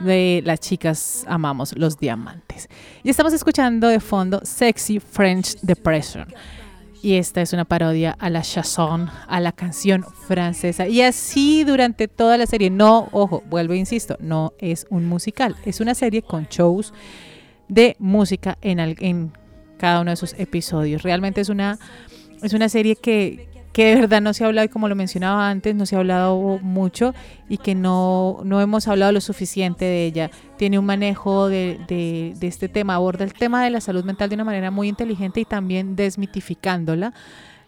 de 0.00 0.42
Las 0.44 0.60
chicas 0.60 1.24
amamos 1.28 1.76
los 1.76 1.98
diamantes. 1.98 2.68
Y 3.02 3.10
estamos 3.10 3.32
escuchando 3.32 3.88
de 3.88 4.00
fondo 4.00 4.40
Sexy 4.42 5.00
French 5.00 5.56
Depression. 5.62 6.26
Y 7.02 7.14
esta 7.14 7.40
es 7.40 7.52
una 7.52 7.64
parodia 7.64 8.14
a 8.18 8.28
la 8.28 8.42
chanson, 8.42 9.08
a 9.26 9.40
la 9.40 9.52
canción 9.52 10.04
francesa. 10.26 10.86
Y 10.86 11.00
así 11.00 11.64
durante 11.64 12.08
toda 12.08 12.36
la 12.36 12.46
serie. 12.46 12.68
No, 12.68 13.08
ojo, 13.12 13.42
vuelvo 13.48 13.72
e 13.72 13.78
insisto, 13.78 14.16
no 14.20 14.52
es 14.58 14.86
un 14.90 15.06
musical. 15.06 15.56
Es 15.64 15.80
una 15.80 15.94
serie 15.94 16.22
con 16.22 16.46
shows 16.46 16.92
de 17.68 17.96
música 17.98 18.58
en, 18.60 18.80
en 18.80 19.32
cada 19.78 20.00
uno 20.00 20.10
de 20.10 20.16
sus 20.16 20.34
episodios. 20.38 21.02
Realmente 21.02 21.40
es 21.40 21.48
una, 21.48 21.78
es 22.42 22.52
una 22.52 22.68
serie 22.68 22.96
que, 22.96 23.48
que 23.72 23.86
de 23.86 24.00
verdad 24.00 24.20
no 24.20 24.34
se 24.34 24.44
ha 24.44 24.48
hablado, 24.48 24.66
y 24.66 24.68
como 24.68 24.88
lo 24.88 24.96
mencionaba 24.96 25.48
antes, 25.48 25.74
no 25.74 25.86
se 25.86 25.94
ha 25.94 26.00
hablado 26.00 26.58
mucho 26.62 27.14
y 27.48 27.58
que 27.58 27.74
no, 27.74 28.40
no 28.44 28.60
hemos 28.60 28.88
hablado 28.88 29.12
lo 29.12 29.20
suficiente 29.20 29.84
de 29.84 30.06
ella. 30.06 30.30
Tiene 30.56 30.78
un 30.78 30.86
manejo 30.86 31.48
de, 31.48 31.78
de, 31.86 32.34
de, 32.36 32.46
este 32.46 32.68
tema, 32.68 32.96
aborda 32.96 33.24
el 33.24 33.32
tema 33.32 33.62
de 33.62 33.70
la 33.70 33.80
salud 33.80 34.04
mental 34.04 34.28
de 34.28 34.34
una 34.34 34.44
manera 34.44 34.70
muy 34.70 34.88
inteligente 34.88 35.40
y 35.40 35.44
también 35.44 35.94
desmitificándola 35.94 37.14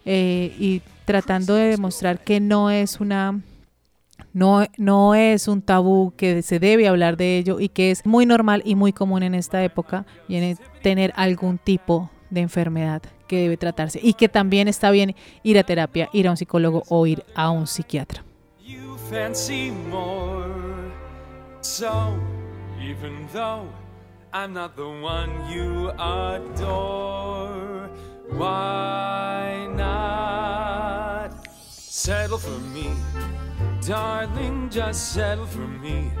eh, 0.05 0.53
y 0.59 0.81
tratando 1.05 1.55
de 1.55 1.69
demostrar 1.69 2.23
que 2.23 2.39
no 2.39 2.69
es 2.69 2.99
una... 2.99 3.41
No, 4.31 4.65
no 4.77 5.13
es 5.13 5.47
un 5.47 5.61
tabú 5.61 6.13
que 6.17 6.41
se 6.41 6.57
debe 6.59 6.87
hablar 6.87 7.17
de 7.17 7.37
ello 7.37 7.59
y 7.59 7.69
que 7.69 7.91
es 7.91 8.03
muy 8.03 8.25
normal 8.25 8.63
y 8.65 8.73
muy 8.73 8.91
común 8.91 9.21
en 9.21 9.35
esta 9.35 9.63
época 9.63 10.05
tener 10.81 11.13
algún 11.15 11.59
tipo 11.59 12.09
de 12.33 12.41
enfermedad 12.41 13.01
que 13.27 13.37
debe 13.37 13.57
tratarse 13.57 13.99
y 14.01 14.13
que 14.13 14.27
también 14.29 14.67
está 14.67 14.91
bien 14.91 15.15
ir 15.43 15.57
a 15.57 15.63
terapia, 15.63 16.09
ir 16.13 16.27
a 16.27 16.31
un 16.31 16.37
psicólogo 16.37 16.83
o 16.89 17.05
ir 17.05 17.23
a 17.35 17.49
un 17.51 17.67
psiquiatra. 17.67 18.23
Settle 32.03 32.37
for 32.37 32.59
me? 32.73 32.91
Darling, 33.87 34.69
just 34.69 35.13
settle 35.13 35.45
for 35.45 35.65
me. 35.65 36.11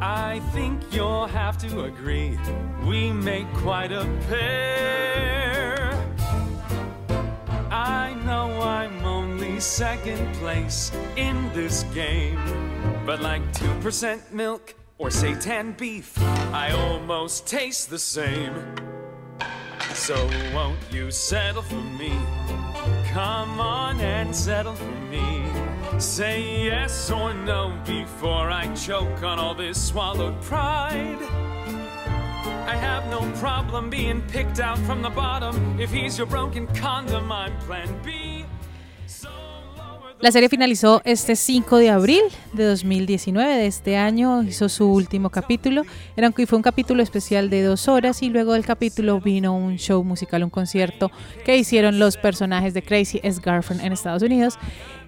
I 0.00 0.40
think 0.52 0.80
you'll 0.92 1.26
have 1.26 1.58
to 1.58 1.84
agree. 1.84 2.38
We 2.84 3.12
make 3.12 3.52
quite 3.54 3.92
a 3.92 4.04
pair. 4.28 5.92
I 7.70 8.14
know 8.24 8.60
I'm 8.60 9.04
only 9.04 9.60
second 9.60 10.34
place 10.34 10.92
in 11.16 11.52
this 11.52 11.84
game. 11.94 12.38
But 13.06 13.20
like 13.20 13.42
2% 13.54 14.32
milk 14.32 14.74
or 14.98 15.08
seitan 15.08 15.76
beef, 15.76 16.16
I 16.52 16.72
almost 16.72 17.46
taste 17.46 17.90
the 17.90 17.98
same. 17.98 18.54
So 19.94 20.16
won't 20.52 20.78
you 20.90 21.10
settle 21.10 21.62
for 21.62 21.74
me? 21.74 22.12
Come 23.12 23.60
on 23.60 24.00
and 24.00 24.34
settle 24.34 24.74
for 24.74 24.96
me. 25.10 25.44
Say 25.98 26.64
yes 26.64 27.10
or 27.10 27.32
no 27.32 27.72
before 27.86 28.50
I 28.50 28.66
choke 28.74 29.22
on 29.22 29.38
all 29.38 29.54
this 29.54 29.80
swallowed 29.80 30.40
pride. 30.42 31.18
I 32.66 32.76
have 32.76 33.08
no 33.08 33.20
problem 33.38 33.90
being 33.90 34.20
picked 34.22 34.58
out 34.58 34.78
from 34.78 35.02
the 35.02 35.10
bottom. 35.10 35.78
If 35.78 35.92
he's 35.92 36.18
your 36.18 36.26
broken 36.26 36.66
condom, 36.74 37.30
I'm 37.30 37.56
plan 37.60 37.88
B. 38.04 38.44
La 40.20 40.32
serie 40.32 40.48
finalizó 40.48 41.02
este 41.04 41.36
5 41.36 41.76
de 41.76 41.90
abril 41.90 42.22
de 42.54 42.64
2019 42.64 43.56
de 43.56 43.66
este 43.66 43.98
año, 43.98 44.42
hizo 44.42 44.70
su 44.70 44.90
último 44.90 45.28
capítulo, 45.28 45.82
era 46.16 46.28
un, 46.28 46.46
fue 46.46 46.56
un 46.56 46.62
capítulo 46.62 47.02
especial 47.02 47.50
de 47.50 47.62
dos 47.62 47.88
horas 47.88 48.22
y 48.22 48.30
luego 48.30 48.54
del 48.54 48.64
capítulo 48.64 49.20
vino 49.20 49.54
un 49.54 49.76
show 49.76 50.02
musical, 50.02 50.42
un 50.42 50.48
concierto 50.48 51.10
que 51.44 51.58
hicieron 51.58 51.98
los 51.98 52.16
personajes 52.16 52.72
de 52.72 52.80
Crazy 52.80 53.20
Ex 53.22 53.38
Girlfriend 53.38 53.84
en 53.84 53.92
Estados 53.92 54.22
Unidos 54.22 54.58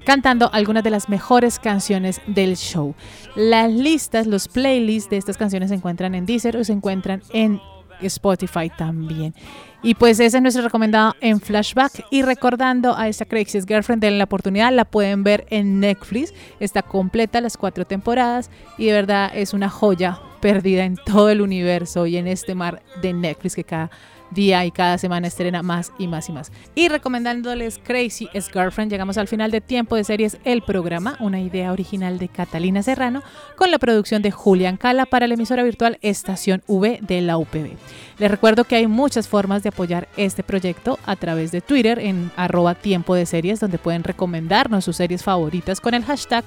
cantando 0.07 0.49
algunas 0.53 0.85
de 0.85 0.91
las 0.91 1.09
mejores 1.09 1.59
canciones 1.59 2.23
del 2.29 2.57
show. 2.57 2.95
Las 3.35 3.73
listas, 3.73 4.29
los 4.29 4.47
playlists 4.47 5.11
de 5.11 5.17
estas 5.17 5.37
canciones 5.37 5.69
se 5.71 5.75
encuentran 5.75 6.15
en 6.15 6.25
Deezer 6.25 6.57
o 6.57 6.65
se 6.65 6.73
encuentran 6.73 7.23
en 7.33 7.61
Spotify 8.01 8.71
también. 8.79 9.35
Y 9.83 9.95
pues 9.95 10.21
ese 10.21 10.37
es 10.37 10.43
nuestro 10.43 10.63
recomendado 10.63 11.15
en 11.21 11.41
Flashback. 11.41 12.07
Y 12.11 12.23
recordando 12.23 12.97
a 12.97 13.09
esta 13.09 13.25
Crazy 13.25 13.61
Girlfriend, 13.67 14.01
denle 14.01 14.19
la 14.19 14.25
oportunidad, 14.25 14.73
la 14.73 14.85
pueden 14.85 15.25
ver 15.25 15.45
en 15.51 15.81
Netflix. 15.81 16.33
Está 16.61 16.83
completa 16.83 17.41
las 17.41 17.57
cuatro 17.57 17.85
temporadas 17.85 18.49
y 18.79 18.87
de 18.87 18.93
verdad 18.93 19.33
es 19.35 19.55
una 19.55 19.69
joya 19.69 20.21
perdida 20.41 20.85
en 20.85 20.97
todo 20.97 21.31
el 21.31 21.41
universo 21.41 22.07
y 22.07 22.17
en 22.17 22.29
este 22.29 22.55
mar 22.55 22.81
de 23.03 23.13
Netflix 23.13 23.57
que 23.57 23.65
cada 23.65 23.91
día 24.37 24.65
y 24.65 24.71
cada 24.71 24.99
semana 24.99 25.27
estrena 25.27 25.65
más 25.65 25.91
y 25.99 26.07
más 26.07 26.29
y 26.29 26.33
más. 26.33 26.53
Y 26.77 26.89
recomendándoles 26.89 27.81
Crazy 27.83 28.29
ex 28.33 28.49
Girlfriend, 28.53 28.93
llegamos 28.93 29.19
al 29.19 29.27
final 29.27 29.51
de 29.51 29.61
Tiempo 29.61 29.97
de 29.97 30.05
Series, 30.05 30.39
el 30.45 30.63
programa, 30.63 31.17
una 31.19 31.41
idea 31.41 31.73
original 31.73 32.21
de 32.21 32.29
Catalina 32.29 32.85
Serrano, 32.85 33.25
con 33.57 33.73
la 33.73 33.81
producción 33.81 34.23
de 34.23 34.31
Julián 34.31 34.77
Cala 34.77 35.07
para 35.07 35.27
la 35.27 35.35
emisora 35.35 35.65
virtual 35.65 35.99
Estación 36.03 36.63
V 36.69 37.01
de 37.03 37.21
la 37.21 37.39
UPB. 37.39 37.73
Les 38.19 38.31
recuerdo 38.31 38.65
que 38.65 38.77
hay 38.77 38.87
muchas 38.87 39.27
formas 39.27 39.65
de 39.65 39.71
apoyar 39.71 40.07
este 40.17 40.45
proyecto 40.45 40.99
a 41.05 41.17
través 41.17 41.51
de 41.51 41.61
Twitter 41.61 41.99
en 41.99 42.31
arroba 42.37 42.77
tiempo 42.77 43.15
de 43.15 43.27
series, 43.27 43.59
donde 43.59 43.79
pueden 43.79 44.05
recomendarnos 44.05 44.85
sus 44.85 44.97
series 44.97 45.25
favoritas 45.25 45.81
con 45.81 45.95
el 45.95 46.05
hashtag 46.05 46.45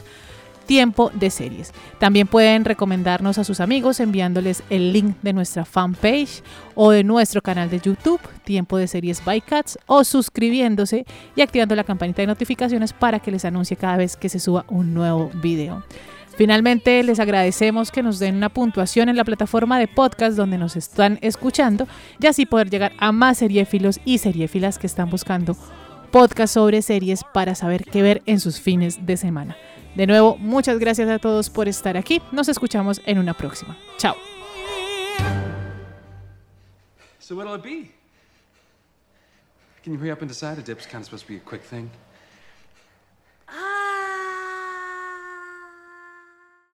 tiempo 0.69 1.09
de 1.15 1.31
series. 1.31 1.73
También 1.97 2.27
pueden 2.27 2.63
recomendarnos 2.63 3.39
a 3.39 3.43
sus 3.43 3.59
amigos 3.59 3.99
enviándoles 3.99 4.61
el 4.69 4.93
link 4.93 5.15
de 5.23 5.33
nuestra 5.33 5.65
fanpage 5.65 6.43
o 6.75 6.91
de 6.91 7.03
nuestro 7.03 7.41
canal 7.41 7.71
de 7.71 7.79
YouTube, 7.79 8.21
Tiempo 8.43 8.77
de 8.77 8.87
Series 8.87 9.25
by 9.25 9.41
Cats, 9.41 9.79
o 9.87 10.03
suscribiéndose 10.03 11.07
y 11.35 11.41
activando 11.41 11.75
la 11.75 11.83
campanita 11.83 12.21
de 12.21 12.27
notificaciones 12.27 12.93
para 12.93 13.19
que 13.19 13.31
les 13.31 13.45
anuncie 13.45 13.77
cada 13.77 13.97
vez 13.97 14.15
que 14.15 14.29
se 14.29 14.37
suba 14.37 14.63
un 14.67 14.93
nuevo 14.93 15.31
video. 15.41 15.83
Finalmente, 16.37 17.01
les 17.01 17.19
agradecemos 17.19 17.89
que 17.89 18.03
nos 18.03 18.19
den 18.19 18.35
una 18.35 18.49
puntuación 18.49 19.09
en 19.09 19.15
la 19.15 19.25
plataforma 19.25 19.79
de 19.79 19.87
podcast 19.87 20.37
donde 20.37 20.59
nos 20.59 20.75
están 20.75 21.17
escuchando 21.23 21.87
y 22.21 22.27
así 22.27 22.45
poder 22.45 22.69
llegar 22.69 22.91
a 22.99 23.11
más 23.11 23.39
seriéfilos 23.39 23.99
y 24.05 24.19
seriéfilas 24.19 24.77
que 24.77 24.85
están 24.85 25.09
buscando 25.09 25.57
podcast 26.11 26.53
sobre 26.53 26.83
series 26.83 27.23
para 27.33 27.55
saber 27.55 27.85
qué 27.85 28.03
ver 28.03 28.21
en 28.27 28.39
sus 28.39 28.59
fines 28.59 29.03
de 29.07 29.17
semana. 29.17 29.57
De 29.95 30.07
nuevo, 30.07 30.37
muchas 30.37 30.79
gracias 30.79 31.09
a 31.09 31.19
todos 31.19 31.49
por 31.49 31.67
estar 31.67 31.97
aquí. 31.97 32.21
Nos 32.31 32.47
escuchamos 32.47 33.01
en 33.05 33.17
una 33.17 33.33
próxima. 33.33 33.77
Chao. 33.97 34.15
So 37.19 37.35
what'll 37.35 37.55
it 37.55 37.63
be? 37.63 37.91
Can 39.83 39.93
you 39.93 39.99
hurry 39.99 40.11
up 40.11 40.21
and 40.21 40.29
decide? 40.29 40.57
A 40.57 40.61
dip's 40.61 40.85
kind 40.85 41.01
of 41.01 41.05
supposed 41.05 41.25
to 41.25 41.31
be 41.31 41.37
a 41.37 41.39
quick 41.39 41.63
thing. 41.63 41.89
Ah. 43.47 43.78